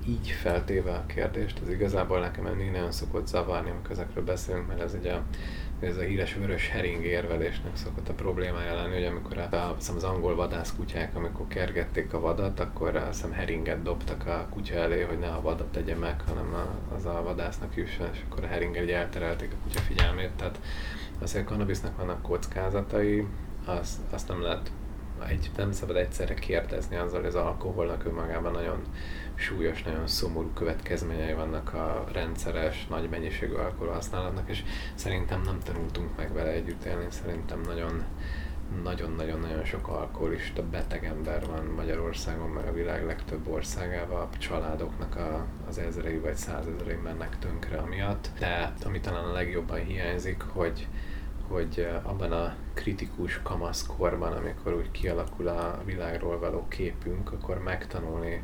[0.07, 4.81] így feltéve a kérdést, az igazából nekem mindig nagyon szokott zavarni, amikor ezekről beszélünk, mert
[4.81, 5.15] ez ugye
[5.81, 10.03] ez a híres vörös hering érvelésnek szokott a problémája lenni, hogy amikor a, a, az
[10.03, 15.19] angol vadászkutyák, amikor kergették a vadat, akkor azt hiszem heringet dobtak a kutya elé, hogy
[15.19, 18.83] ne a vadat tegye meg, hanem a, az a vadásznak jusson, és akkor a heringgel
[18.83, 20.31] így elterelték a kutya figyelmét.
[20.31, 20.59] Tehát
[21.21, 23.27] az, hogy a kannabisznak vannak kockázatai,
[23.65, 24.71] azt, azt nem lehet
[25.27, 28.81] egy, nem szabad egyszerre kérdezni azzal, hogy az alkoholnak önmagában nagyon
[29.41, 34.63] súlyos, nagyon szomorú következményei vannak a rendszeres, nagy mennyiségű alkohol használatnak, és
[34.95, 38.03] szerintem nem tanultunk meg vele együtt élni, szerintem nagyon
[38.83, 44.21] nagyon-nagyon-nagyon sok alkoholista beteg ember van Magyarországon, meg a világ legtöbb országában.
[44.21, 48.29] A családoknak a, az ezrei vagy százezrei mennek tönkre amiatt.
[48.39, 50.87] De ami talán a legjobban hiányzik, hogy
[51.47, 58.41] hogy abban a kritikus kamaszkorban, amikor úgy kialakul a világról való képünk, akkor megtanulni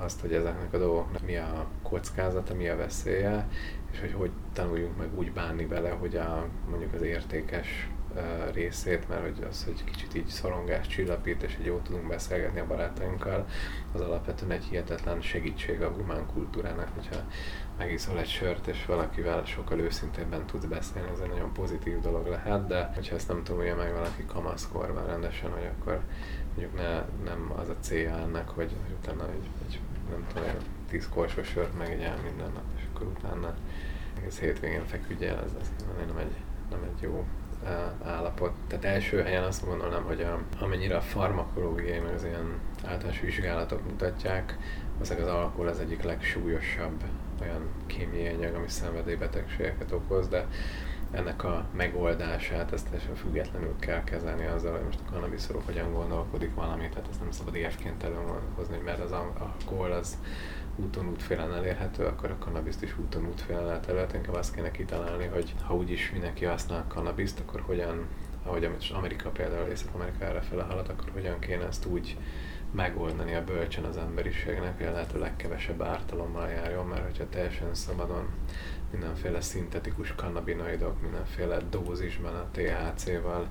[0.00, 3.48] azt, hogy ezeknek a dolgoknak mi a kockázata, mi a veszélye,
[3.92, 7.88] és hogy hogy tanuljunk meg úgy bánni vele, hogy a, mondjuk az értékes
[8.52, 12.66] részét, mert hogy az, hogy kicsit így szorongás csillapít, és hogy jó tudunk beszélgetni a
[12.66, 13.46] barátainkkal,
[13.92, 17.20] az alapvetően egy hihetetlen segítség a humán kultúrának, hogyha
[17.78, 22.66] megiszol egy sört, és valakivel sokkal őszintébben tudsz beszélni, ez egy nagyon pozitív dolog lehet,
[22.66, 26.00] de hogyha ezt nem tanulja meg valaki kamaszkorban rendesen, hogy akkor
[26.54, 30.48] mondjuk ne, nem az a célja ennek, hogy utána egy, egy nem tudom,
[30.88, 33.54] tíz korsos sört megegyel minden nap, és akkor utána
[34.18, 35.70] egész hétvégén feküdj el, ez, ez
[36.06, 36.34] nem egy,
[36.70, 37.26] nem egy jó
[38.04, 38.52] állapot.
[38.66, 43.84] Tehát első helyen azt gondolnám, hogy a, amennyire a farmakológiai, meg az ilyen általános vizsgálatok
[43.84, 44.58] mutatják,
[45.00, 47.04] az az alkohol az egyik legsúlyosabb
[47.40, 50.46] olyan kémiai anyag, ami szenvedélybetegségeket okoz, de
[51.10, 56.54] ennek a megoldását, ezt teljesen függetlenül kell kezelni azzal, hogy most a kannabiszorok hogyan gondolkodik
[56.54, 60.18] valamit, tehát ezt nem szabad érvként előhozni, mert az alkohol az
[60.76, 64.16] úton útfélen elérhető, akkor a kannabiszt is úton útfélen lehet elérhető.
[64.16, 68.06] Inkább azt kéne kitalálni, hogy ha úgyis mindenki használ kannabiszt, akkor hogyan,
[68.44, 72.16] ahogy Amerika például Észak-Amerika erre fele halad, akkor hogyan kéne ezt úgy
[72.72, 78.28] megoldani a bölcsen az emberiségnek, hogy a lehető legkevesebb ártalommal járjon, mert hogyha teljesen szabadon
[78.90, 83.48] mindenféle szintetikus kannabinoidok, mindenféle dózisban a THC-val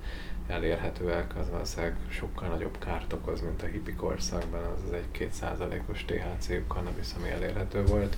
[0.47, 6.05] elérhetőek, az valószínűleg sokkal nagyobb kárt okoz, mint a hippi korszakban, az az egy-két százalékos
[6.05, 8.17] THC cannabis, ami elérhető volt.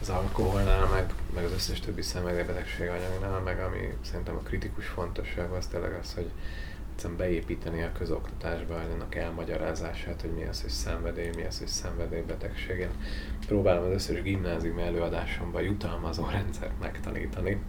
[0.00, 5.50] Az alkoholnál, meg, meg az összes többi szenvedélybetegség anyagnál, meg ami szerintem a kritikus fontosság
[5.50, 6.30] az tényleg az, hogy
[6.98, 12.78] egyszerűen beépíteni a közoktatásba annak elmagyarázását, hogy mi az, hogy szenvedély, mi az, hogy szenvedélybetegség.
[12.78, 12.90] Én
[13.46, 17.60] próbálom az összes gimnázium előadásomban jutalmazó rendszert megtanítani,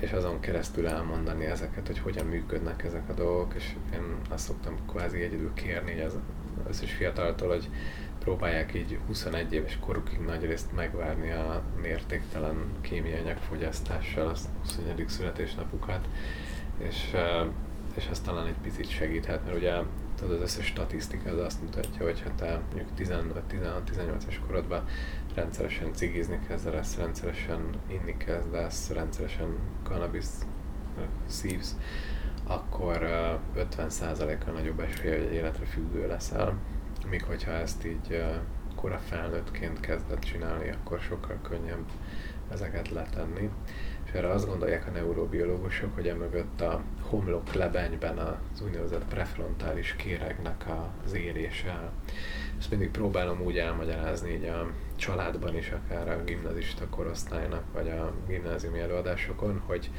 [0.00, 4.86] és azon keresztül elmondani ezeket, hogy hogyan működnek ezek a dolgok, és én azt szoktam
[4.86, 6.18] kvázi egyedül kérni az
[6.68, 7.68] összes fiataltól, hogy
[8.18, 15.04] próbálják így 21 éves korukig nagyrészt megvárni a mértéktelen kémiai anyagfogyasztással a 21.
[15.08, 16.08] születésnapukat,
[16.78, 17.14] és
[17.94, 19.74] és ez talán egy picit segíthet, mert ugye
[20.16, 24.84] tudod, az összes statisztika az azt mutatja, hogy ha te mondjuk 15-16-18-es korodban
[25.34, 30.24] rendszeresen cigizni kezdesz, rendszeresen inni kezdesz, rendszeresen cannabis
[31.26, 31.76] szívsz,
[32.46, 32.98] akkor
[33.56, 36.58] 50%-kal nagyobb esélye, hogy életre függő leszel.
[37.10, 38.24] Míg hogyha ezt így
[38.76, 41.84] kora felnőttként kezdett csinálni, akkor sokkal könnyebb
[42.50, 43.50] ezeket letenni
[44.14, 50.64] erre azt gondolják a neurobiológusok, hogy emögött a homlok lebenyben az úgynevezett prefrontális kéregnek
[51.04, 51.90] az érése.
[52.58, 58.12] Ezt mindig próbálom úgy elmagyarázni így a családban is, akár a gimnazista korosztálynak, vagy a
[58.26, 59.90] gimnáziumi előadásokon, hogy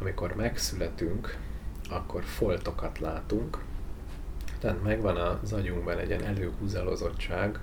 [0.00, 1.36] amikor megszületünk,
[1.90, 3.58] akkor foltokat látunk,
[4.58, 7.58] tehát megvan az agyunkban egy ilyen előhúzalozottság,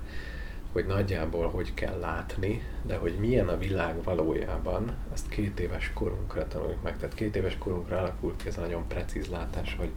[0.75, 6.47] hogy nagyjából hogy kell látni, de hogy milyen a világ valójában, ezt két éves korunkra
[6.47, 6.97] tanuljuk meg.
[6.97, 9.89] Tehát két éves korunkra alakul ki ez a nagyon precíz látás, hogy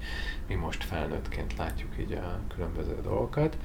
[0.48, 3.56] mi most felnőttként látjuk így a különböző dolgokat.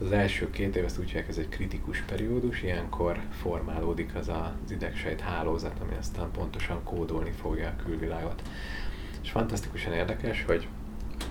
[0.00, 4.70] Az első két év, ezt úgy hívják, ez egy kritikus periódus, ilyenkor formálódik az az
[4.70, 8.42] idegsejt hálózat, ami aztán pontosan kódolni fogja a külvilágot.
[9.22, 10.68] És fantasztikusan érdekes, hogy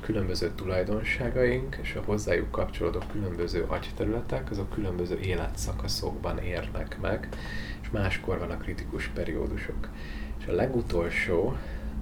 [0.10, 7.28] különböző tulajdonságaink és a hozzájuk kapcsolódó különböző agyterületek, azok különböző életszakaszokban érnek meg,
[7.82, 9.90] és máskor a kritikus periódusok.
[10.40, 11.56] És a legutolsó,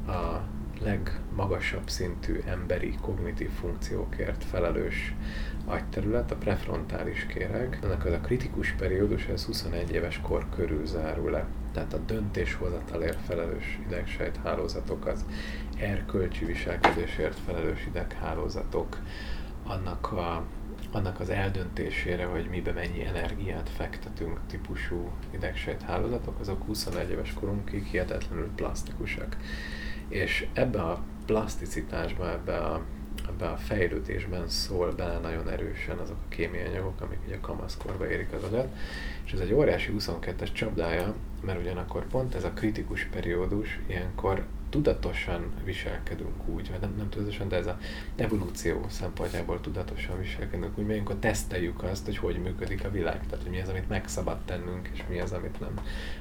[0.07, 0.41] a
[0.81, 5.13] legmagasabb szintű emberi kognitív funkciókért felelős
[5.65, 7.79] agyterület, a prefrontális kéreg.
[7.83, 11.45] Ennek az a kritikus periódus, ez 21 éves kor körül zárul le.
[11.73, 15.25] Tehát a döntéshozatalért felelős idegsejt hálózatok, az
[15.79, 18.97] erkölcsi viselkedésért felelős ideghálózatok,
[19.63, 20.43] annak, a,
[20.91, 27.83] annak az eldöntésére, hogy mibe mennyi energiát fektetünk típusú idegsejt hálózatok, azok 21 éves korunkig
[27.83, 29.37] hihetetlenül plastikusak.
[30.07, 32.83] És ebbe a plasticitásba, ebbe a
[33.27, 38.11] ebben a fejlődésben szól bele nagyon erősen azok a kémiai anyagok, amik ugye a kamaszkorba
[38.11, 38.75] érik az agyat,
[39.25, 45.51] és ez egy óriási 22-es csapdája, mert ugyanakkor pont ez a kritikus periódus, ilyenkor tudatosan
[45.63, 47.77] viselkedünk úgy, vagy nem, nem tudatosan, de ez a
[48.15, 53.43] evolúció szempontjából tudatosan viselkedünk úgy, mert ilyenkor teszteljük azt, hogy hogy működik a világ, tehát
[53.43, 55.73] hogy mi az, amit meg szabad tennünk, és mi az, amit nem,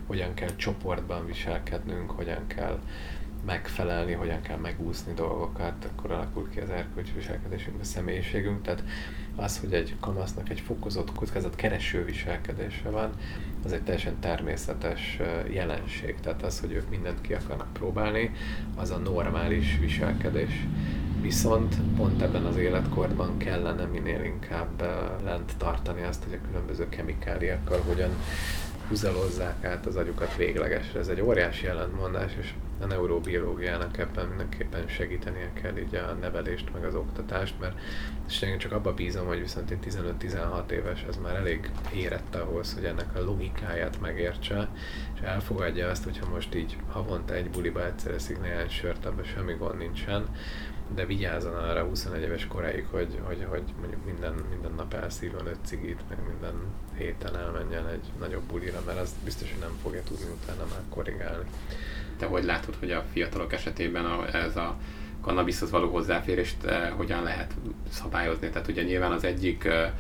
[0.07, 2.81] hogyan kell csoportban viselkednünk, hogyan kell
[3.45, 8.63] megfelelni, hogyan kell megúszni dolgokat, akkor alakul ki az erkölcsi viselkedésünk, a személyiségünk.
[8.63, 8.83] Tehát
[9.37, 13.11] az, hogy egy kamasznak egy fokozott kockázat kereső viselkedése van,
[13.65, 15.19] az egy teljesen természetes
[15.51, 16.21] jelenség.
[16.21, 18.31] Tehát az, hogy ők mindent ki akarnak próbálni,
[18.77, 20.67] az a normális viselkedés.
[21.21, 24.83] Viszont pont ebben az életkorban kellene minél inkább
[25.25, 28.11] lent tartani azt, hogy a különböző kemikáliákkal hogyan
[28.89, 30.99] húzalozzák át az agyukat véglegesre.
[30.99, 36.85] Ez egy óriási ellentmondás, és a neurobiológiának ebben mindenképpen segítenie kell így a nevelést, meg
[36.85, 37.79] az oktatást, mert
[38.29, 39.79] és én csak abba bízom, hogy viszont én
[40.21, 44.69] 15-16 éves, ez már elég érett ahhoz, hogy ennek a logikáját megértse,
[45.15, 49.55] és elfogadja azt, hogyha most így havonta egy buliba egyszer eszik néhány sört, abban semmi
[49.55, 50.29] gond nincsen,
[50.95, 55.59] de vigyázzon arra 21 éves koráig, hogy, hogy, hogy mondjuk minden, minden nap elszívjon öt
[55.65, 56.55] cigit, meg minden
[56.97, 61.45] héten elmenjen egy nagyobb bulira, mert az biztos, hogy nem fogja tudni utána már korrigálni.
[62.19, 64.77] Te hogy látod, hogy a fiatalok esetében a, ez a
[65.21, 67.55] kannabiszhoz való hozzáférést eh, hogyan lehet
[67.89, 68.51] szabályozni?
[68.51, 69.93] Tehát ugye nyilván az egyik eh,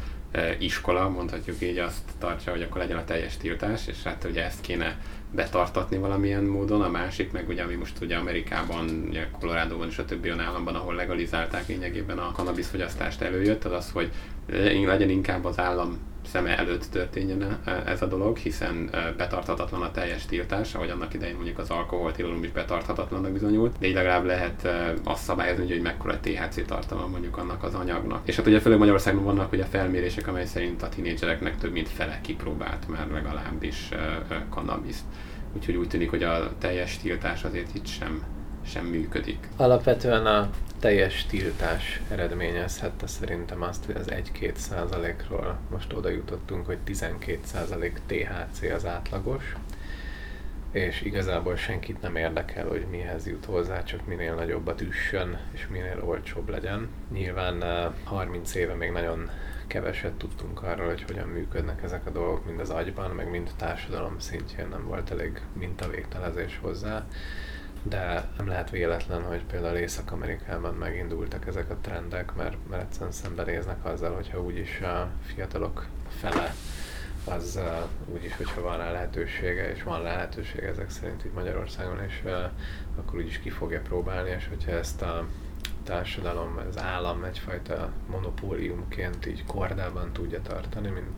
[0.58, 4.60] iskola, mondhatjuk így, azt tartja, hogy akkor legyen a teljes tiltás, és hát ugye ezt
[4.60, 4.98] kéne
[5.30, 10.04] betartatni valamilyen módon, a másik meg ugye, ami most ugye Amerikában, ugye Colorado-ban és a
[10.04, 14.10] többi olyan államban, ahol legalizálták lényegében a cannabis fogyasztást előjött, az az, hogy
[14.86, 20.74] legyen inkább az állam szeme előtt történjen ez a dolog, hiszen betarthatatlan a teljes tiltás,
[20.74, 24.68] ahogy annak idején mondjuk az alkoholtilalom is betarthatatlannak bizonyult, de így legalább lehet
[25.04, 28.28] azt szabályozni, hogy mekkora THC tartalma mondjuk annak az anyagnak.
[28.28, 32.20] És hát ugye főleg Magyarországon vannak ugye felmérések, amely szerint a tinédzsereknek több mint fele
[32.20, 33.88] kipróbált már legalábbis
[34.50, 34.96] cannabis.
[35.56, 38.22] Úgyhogy úgy tűnik, hogy a teljes tiltás azért itt sem
[38.66, 39.48] sem működik.
[39.56, 44.06] Alapvetően a teljes tiltás eredményezhette szerintem azt, hogy az
[44.40, 49.54] 1-2 százalékról most oda jutottunk, hogy 12 százalék THC az átlagos,
[50.70, 56.02] és igazából senkit nem érdekel, hogy mihez jut hozzá, csak minél nagyobbat üssön, és minél
[56.04, 56.88] olcsóbb legyen.
[57.12, 57.64] Nyilván
[58.04, 59.30] 30 éve még nagyon
[59.66, 63.56] keveset tudtunk arról, hogy hogyan működnek ezek a dolgok, mind az agyban, meg mind a
[63.56, 67.06] társadalom szintjén nem volt elég mintavégtelezés hozzá
[67.88, 73.84] de nem lehet véletlen, hogy például Észak-Amerikában megindultak ezek a trendek, mert, mert egyszerűen szembenéznek
[73.84, 76.54] azzal, hogyha úgyis a fiatalok fele
[77.24, 82.20] az uh, úgyis, hogyha van rá lehetősége, és van lehetősége ezek szerint itt Magyarországon, és
[82.24, 82.32] uh,
[82.96, 85.26] akkor úgyis ki fogja próbálni, és hogyha ezt a
[85.84, 91.10] társadalom, az állam egyfajta monopóliumként így kordában tudja tartani, mint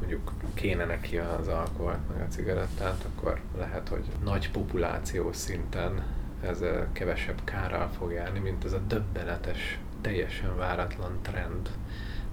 [0.00, 6.02] mondjuk kéne neki az alkoholt meg a cigarettát, akkor lehet, hogy nagy populáció szinten
[6.40, 11.70] ez kevesebb kárral fog járni, mint ez a döbbenetes, teljesen váratlan trend,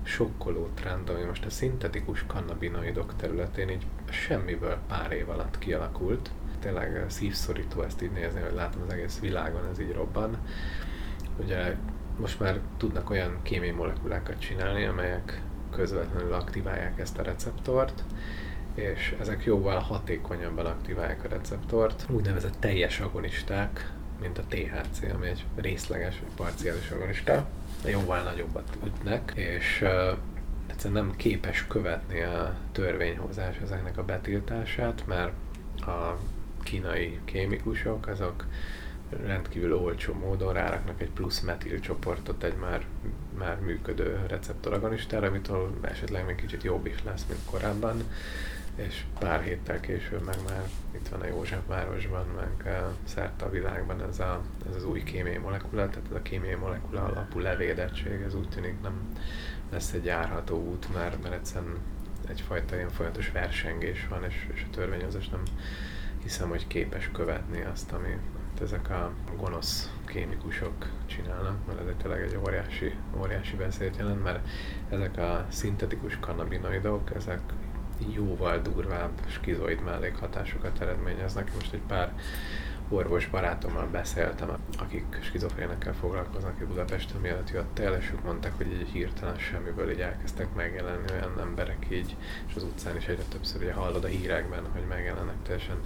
[0.04, 6.30] sokkoló trend, ami most a szintetikus kannabinoidok területén így semmiből pár év alatt kialakult.
[6.60, 10.38] Tényleg szívszorító ezt így nézni, hogy látom az egész világon ez így robban.
[11.40, 11.76] Ugye
[12.20, 18.04] most már tudnak olyan kémiai molekulákat csinálni, amelyek közvetlenül aktiválják ezt a receptort,
[18.74, 23.92] és ezek jóval hatékonyabban aktiválják a receptort, úgynevezett teljes agonisták,
[24.22, 27.48] mint a THC, ami egy részleges vagy parciális agonista,
[27.86, 30.18] jóval nagyobbat ütnek, és uh,
[30.68, 35.34] egyszerűen nem képes követni a törvényhozás ezeknek a betiltását, mert
[35.78, 36.18] a
[36.64, 38.46] kínai kémikusok azok
[39.26, 42.86] rendkívül olcsó módon ráraknak egy plusz metil csoportot egy már,
[43.38, 48.04] már működő receptoragonistára, amitől esetleg még kicsit jobb is lesz, mint korábban,
[48.76, 50.64] és pár héttel később meg már
[50.96, 55.90] itt van a Józsefvárosban, meg szerte a világban ez, a, ez az új kémiai molekula,
[55.90, 58.94] tehát ez a kémiai molekula alapú levédettség, ez úgy tűnik nem
[59.72, 61.78] lesz egy járható út, mert, mert egyszerűen
[62.28, 65.44] egyfajta ilyen folyamatos versengés van, és, és a törvényhozás nem
[66.24, 68.18] hiszem, hogy képes követni azt, ami,
[68.62, 70.74] ezek a gonosz kémikusok
[71.06, 74.48] csinálnak, mert ez tényleg egy óriási, óriási veszélyt jelent, mert
[74.90, 77.40] ezek a szintetikus kannabinoidok, ezek
[78.14, 81.54] jóval durvább skizoid mellékhatásokat eredményeznek.
[81.54, 82.14] Most egy pár
[82.90, 88.78] orvos barátommal beszéltem, akik skizofrénekkel foglalkoznak itt Budapesten, mielőtt jött el, és ők mondták, hogy
[88.80, 92.16] egy hirtelen semmiből így elkezdtek megjelenni olyan emberek így,
[92.48, 95.78] és az utcán is egyre többször ugye hallod a hírekben, hogy megjelennek teljesen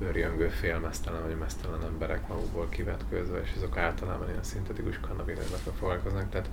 [0.00, 6.50] őrjöngő, félmeztelen vagy mesztelen emberek magukból kivetkőzve, és azok általában ilyen szintetikus kannabinoidokkal foglalkoznak, tehát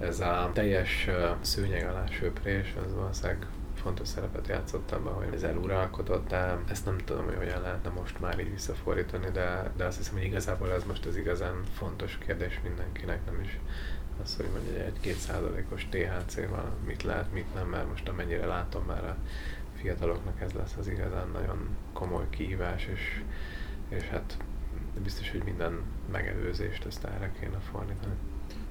[0.00, 1.08] ez a teljes
[1.40, 3.46] szőnyeg alá söprés, az valószínűleg
[3.82, 8.20] fontos szerepet játszott abban, hogy ez eluralkodott, de ezt nem tudom, hogy hogyan lehetne most
[8.20, 12.60] már így visszafordítani, de, de azt hiszem, hogy igazából ez most az igazán fontos kérdés
[12.62, 13.58] mindenkinek, nem is
[14.22, 18.84] az, hogy mondjuk egy két százalékos THC-val mit lehet, mit nem, mert most amennyire látom
[18.84, 19.16] már a
[19.80, 23.20] fiataloknak ez lesz az igazán nagyon komoly kihívás, és,
[23.88, 24.36] és hát
[25.02, 25.80] biztos, hogy minden
[26.12, 28.14] megelőzést ezt erre kéne fordítani.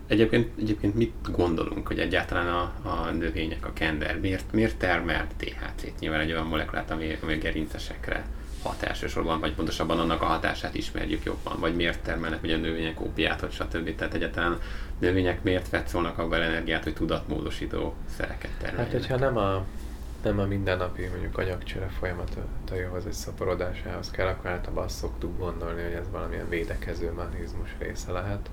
[0.08, 6.00] Egyébként, egyébként mit gondolunk, hogy egyáltalán a, a növények, a kender miért, miért termel THC-t?
[6.00, 8.26] Nyilván egy olyan molekulát, ami, ami a gerincesekre
[8.64, 13.02] hat elsősorban, vagy pontosabban annak a hatását ismerjük jobban, vagy miért termelnek ugye a növények
[13.02, 13.96] ópiátot, stb.
[13.96, 14.60] Tehát egyáltalán
[15.00, 18.92] növények miért vetszolnak abban energiát, hogy tudatmódosító szereket termeljenek?
[18.92, 19.66] Hát, hogyha nem a
[20.28, 25.92] nem a mindennapi mondjuk anyagcsere folyamataihoz egy szaporodásához kell, akkor általában azt szoktuk gondolni, hogy
[25.92, 28.50] ez valamilyen védekező mechanizmus része lehet.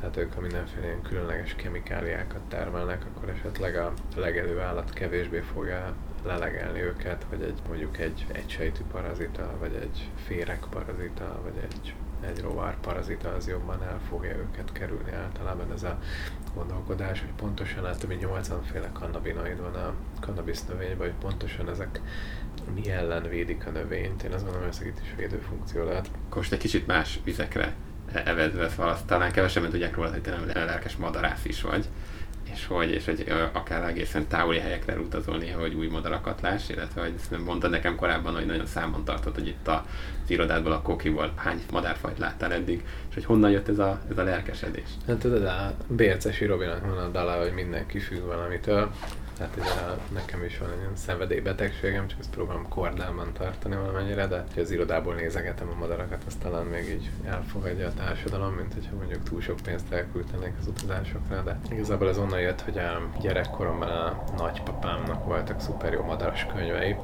[0.00, 5.94] Tehát ők, ha mindenféle ilyen különleges kemikáliákat termelnek, akkor esetleg a legelő állat kevésbé fogja
[6.24, 11.94] lelegelni őket, vagy egy, mondjuk egy egysejtű parazita, vagy egy férek parazita, vagy egy
[12.26, 15.98] egy rovar parazita az jobban el fogja őket kerülni általában ez a
[16.54, 21.68] gondolkodás, hogy pontosan hát több mint 80 féle kannabinoid van a cannabis növényben, hogy pontosan
[21.68, 22.00] ezek
[22.74, 24.22] mi ellen védik a növényt.
[24.22, 26.10] Én azt gondolom, hogy ez itt is védő funkció lehet.
[26.34, 27.74] Most egy kicsit más vizekre
[28.12, 31.88] evedve, szóval talán kevesebbet tudják róla, hogy te nem lelkes madarász is vagy.
[32.54, 37.38] És hogy, és hogy akár egészen távoli helyekre utazolni, hogy új madarakat láss, illetve hogy
[37.44, 39.84] mondtad nekem korábban, hogy nagyon számon tartott, hogy itt a,
[40.24, 44.18] az irodádból, a kokiból hány madárfajt láttál eddig, és hogy honnan jött ez a, ez
[44.18, 44.88] a lelkesedés.
[45.06, 48.90] Hát tudod, a Bércesi Robinak van a dala, hogy mindenki függ valamitől.
[49.36, 49.70] Tehát ugye
[50.12, 54.70] nekem is van egy ilyen szenvedélybetegségem, csak ezt próbálom kordában tartani valamennyire, de ha az
[54.70, 59.40] irodából nézegetem a madarakat, azt talán még így elfogadja a társadalom, mint hogyha mondjuk túl
[59.40, 65.24] sok pénzt elküldtenék az utazásokra, de igazából ez onnan jött, hogy a gyerekkoromban a nagypapámnak
[65.24, 66.96] voltak szuper jó madaras könyvei,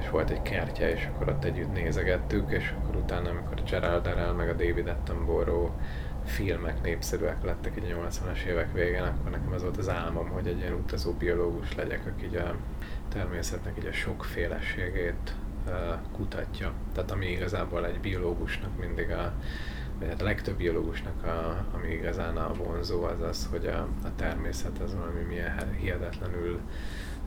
[0.00, 4.32] és volt egy kertje, és akkor ott együtt nézegettük, és akkor utána, amikor Gerald Darrell
[4.32, 5.70] meg a David Attenborough
[6.24, 10.58] filmek népszerűek lettek egy 80-as évek végén, akkor nekem ez volt az álmom, hogy egy
[10.58, 12.54] ilyen utazó biológus legyek, aki így a
[13.08, 15.34] természetnek így a sokféleségét
[16.12, 16.72] kutatja.
[16.94, 19.32] Tehát ami igazából egy biológusnak mindig a,
[19.98, 24.14] vagy hát a legtöbb biológusnak, a, ami igazán a vonzó, az az, hogy a, a
[24.16, 26.60] természet az valami milyen hihetetlenül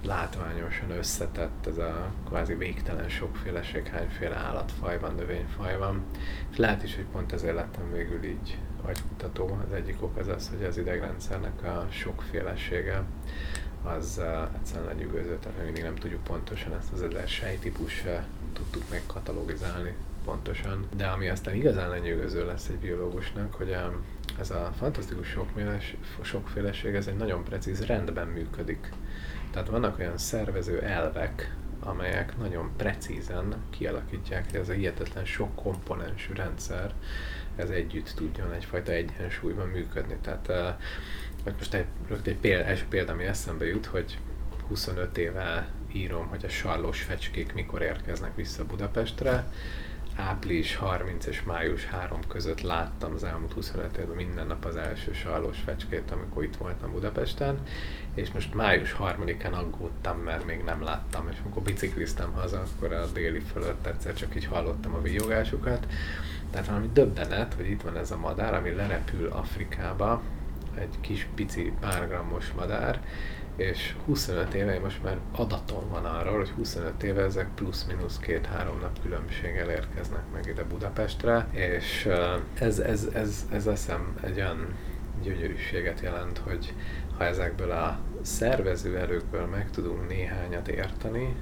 [0.06, 6.04] látványosan összetett, ez a kvázi végtelen sokféleség, hányféle állatfaj van, növényfaj van.
[6.52, 9.60] És lehet is, hogy pont ezért lettem végül így agykutató.
[9.68, 13.04] Az egyik ok az az, hogy az idegrendszernek a sokfélesége
[13.84, 18.20] az uh, egyszerűen lenyűgöző, tehát mindig nem tudjuk pontosan ezt az ezer sejtípus uh,
[18.54, 19.96] tudtuk megkatalogizálni
[20.28, 20.88] pontosan.
[20.96, 23.76] De ami aztán igazán lenyűgöző lesz egy biológusnak, hogy
[24.40, 28.94] ez a fantasztikus sokféles, sokféleség, ez egy nagyon precíz rendben működik.
[29.52, 36.94] Tehát vannak olyan szervező elvek, amelyek nagyon precízen kialakítják, ez a hihetetlen sok komponensű rendszer,
[37.58, 40.18] ez együtt tudjon egyfajta egyensúlyban működni.
[40.22, 40.48] Tehát
[41.46, 44.18] uh, most egy, rögtön egy példa, első példa, ami eszembe jut, hogy
[44.68, 49.48] 25 éve írom, hogy a sarlós fecskék mikor érkeznek vissza Budapestre,
[50.18, 55.14] április 30 és május 3 között láttam az elmúlt 25 évben minden nap az első
[55.14, 57.60] sarlós fecskét, amikor itt voltam Budapesten,
[58.14, 63.06] és most május 3-án aggódtam, mert még nem láttam, és amikor bicikliztem haza, akkor a
[63.14, 65.88] déli fölött egyszer csak így hallottam a víjogásukat.
[66.52, 70.22] Tehát valami döbbenet, hogy itt van ez a madár, ami lerepül Afrikába,
[70.76, 73.02] egy kis pici pár grammos madár,
[73.56, 79.02] és 25 éve, most már adaton van arról, hogy 25 éve ezek plusz-minusz két-három nap
[79.02, 82.10] különbséggel érkeznek meg ide Budapestre, és
[82.60, 84.76] ez, ez, ez, ez eszem egy olyan
[85.24, 86.74] gyönyörűséget jelent, hogy
[87.18, 91.36] ha ezekből a szervező erőkből meg tudunk néhányat érteni,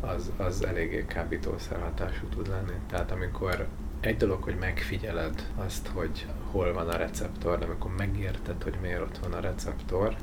[0.00, 2.78] az, az eléggé kábítószer hatású tud lenni.
[2.90, 3.66] Tehát amikor
[4.00, 9.00] egy dolog, hogy megfigyeled azt, hogy hol van a receptor, de amikor megérted, hogy miért
[9.00, 10.16] ott van a receptor,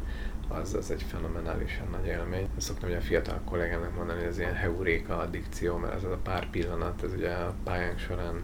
[0.47, 2.47] az, az egy fenomenálisan nagy élmény.
[2.57, 6.19] Ezt szoktam ugye a fiatal kollégának mondani, hogy ez ilyen heuréka addikció, mert ez a
[6.23, 8.43] pár pillanat, ez ugye a pályánk során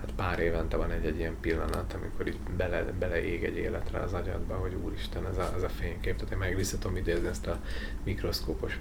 [0.00, 4.54] hát pár évente van egy-egy ilyen pillanat, amikor itt bele, beleég egy életre az agyadba,
[4.54, 6.16] hogy úristen, ez a, ez a fénykép.
[6.16, 7.60] Tehát én meg vissza tudom idézni ezt a
[8.04, 8.78] mikroszkópos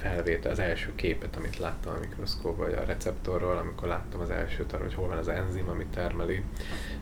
[0.00, 4.72] felvétel, az első képet, amit láttam a mikroszkópban, vagy a receptorról, amikor láttam az elsőt
[4.72, 6.44] arra, hogy hol van az enzim, ami termeli.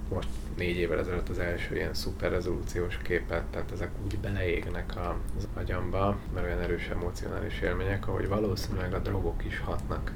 [0.09, 5.49] Most négy évvel ezelőtt az első ilyen szuper rezolúciós képet, tehát ezek úgy beleégnek az
[5.55, 10.13] agyamba, mert olyan erős emocionális élmények, ahogy valószínűleg a drogok is hatnak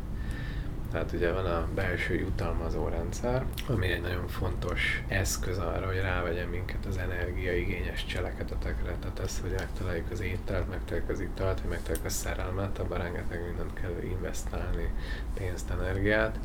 [0.94, 6.48] tehát ugye van a belső jutalmazó rendszer, ami egy nagyon fontos eszköz arra, hogy rávegyen
[6.48, 8.94] minket az energiaigényes cselekedetekre.
[9.00, 13.46] Tehát ez, hogy megtaláljuk az ételt, megtaláljuk az italt, hogy megtaláljuk a szerelmet, abban rengeteg
[13.46, 14.92] mindent kell investálni,
[15.34, 16.38] pénzt, energiát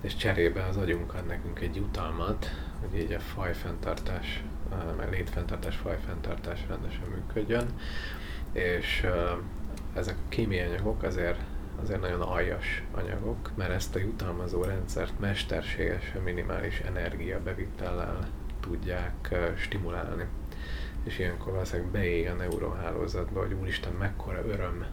[0.00, 4.42] és cserébe az agyunk ad nekünk egy jutalmat, hogy így a fajfenntartás,
[4.96, 7.66] meg létfenntartás, fajfenntartás rendesen működjön,
[8.52, 9.06] és
[9.94, 11.38] ezek a kémiai anyagok azért
[11.82, 18.28] azért nagyon aljas anyagok, mert ezt a jutalmazó rendszert mesterségesen minimális energiabevitellel
[18.60, 20.24] tudják stimulálni.
[21.04, 24.86] És ilyenkor valószínűleg beég a neurohálózatba, hogy úristen, mekkora öröm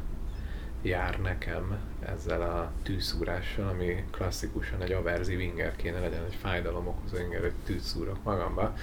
[0.82, 7.18] jár nekem ezzel a tűszúrással, ami klasszikusan egy averzív inger kéne legyen, egy fájdalom okozó
[7.18, 8.76] inger, hogy tűszúrok magamba.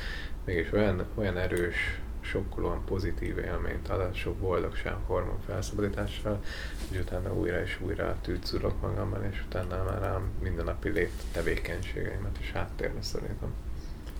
[0.45, 6.41] Mégis olyan, olyan erős sokkolóan pozitív élményt ad, sok boldogság hormon felszabadítással,
[6.89, 12.53] hogy utána újra és újra tűzszurok magamban, és utána már a mindennapi lét tevékenységeimet is
[12.53, 13.53] háttérbe szorítom.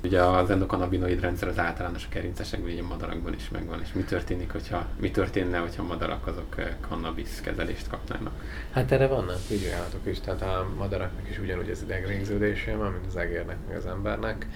[0.03, 3.81] Ugye az endokannabinoid rendszer az általános a gerincesekben, így a madarakban is megvan.
[3.81, 6.55] És mi történik, hogyha, mi történne, hogyha madarak azok
[6.89, 8.43] kannabisz kezelést kapnának?
[8.71, 13.17] Hát erre vannak vizsgálatok is, tehát a madaraknak is ugyanúgy az idegvégződése van, mint az
[13.17, 14.47] egérnek, meg az embernek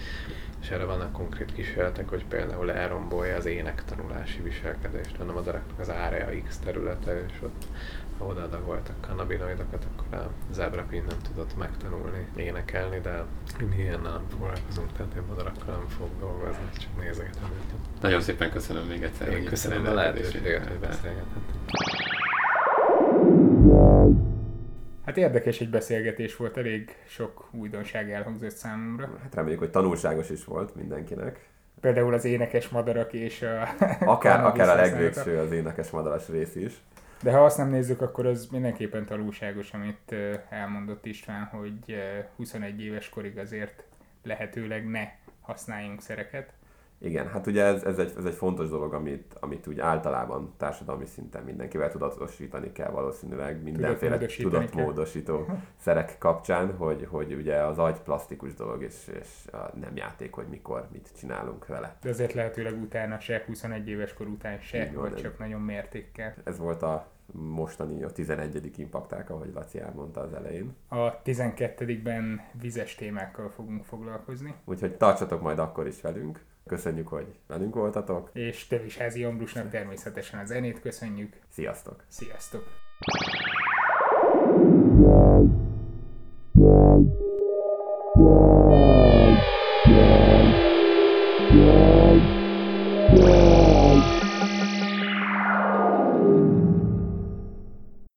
[0.62, 5.90] és erre vannak konkrét kísérletek, hogy például elrombolja az énektanulási viselkedést, hanem a madaraknak az
[5.90, 7.64] área X területe, és ott
[8.18, 13.24] ha odaadagoltak kannabinoidokat, akkor a zebrapin nem tudott megtanulni énekelni, de
[13.58, 18.00] mi ilyennel nem foglalkozunk, tehát én madarakkal nem fogok dolgozni, csak nézegetem őket.
[18.00, 19.28] Nagyon szépen köszönöm még egyszer.
[19.28, 22.01] Én köszönöm a lehetőséget, hogy beszélgetettünk.
[25.04, 29.18] Hát érdekes egy beszélgetés volt, elég sok újdonság elhangzott számomra.
[29.22, 31.48] Hát reméljük, hogy tanulságos is volt mindenkinek.
[31.80, 33.68] Például az énekes madarak és a...
[34.00, 36.72] Akár, akár a legvégső az énekes madaras rész is.
[37.22, 40.14] De ha azt nem nézzük, akkor az mindenképpen tanulságos, amit
[40.48, 43.84] elmondott István, hogy ö, 21 éves korig azért
[44.22, 45.08] lehetőleg ne
[45.40, 46.52] használjunk szereket.
[47.04, 51.06] Igen, hát ugye ez, ez, egy, ez egy fontos dolog, amit, amit úgy általában társadalmi
[51.06, 54.28] szinten mindenkivel tudatosítani kell valószínűleg mindenféle kell.
[54.36, 55.46] tudatmódosító
[55.76, 59.28] szerek kapcsán, hogy, hogy ugye az agy plastikus dolog, és, és
[59.80, 61.96] nem játék, hogy mikor mit csinálunk vele.
[62.02, 66.34] De azért lehetőleg utána se, 21 éves kor után se, Így vagy csak nagyon mértékkel.
[66.44, 68.78] Ez volt a mostani, a 11.
[68.78, 70.76] impakták, ahogy Laci elmondta az elején.
[70.88, 76.40] A 12-ben vizes témákkal fogunk foglalkozni, Úgyhogy tartsatok majd akkor is velünk.
[76.66, 78.30] Köszönjük, hogy velünk voltatok.
[78.32, 81.36] és Tövisházi Ambrusnak természetesen a zenét köszönjük.
[81.48, 82.04] Sziasztok!
[82.08, 82.64] Sziasztok!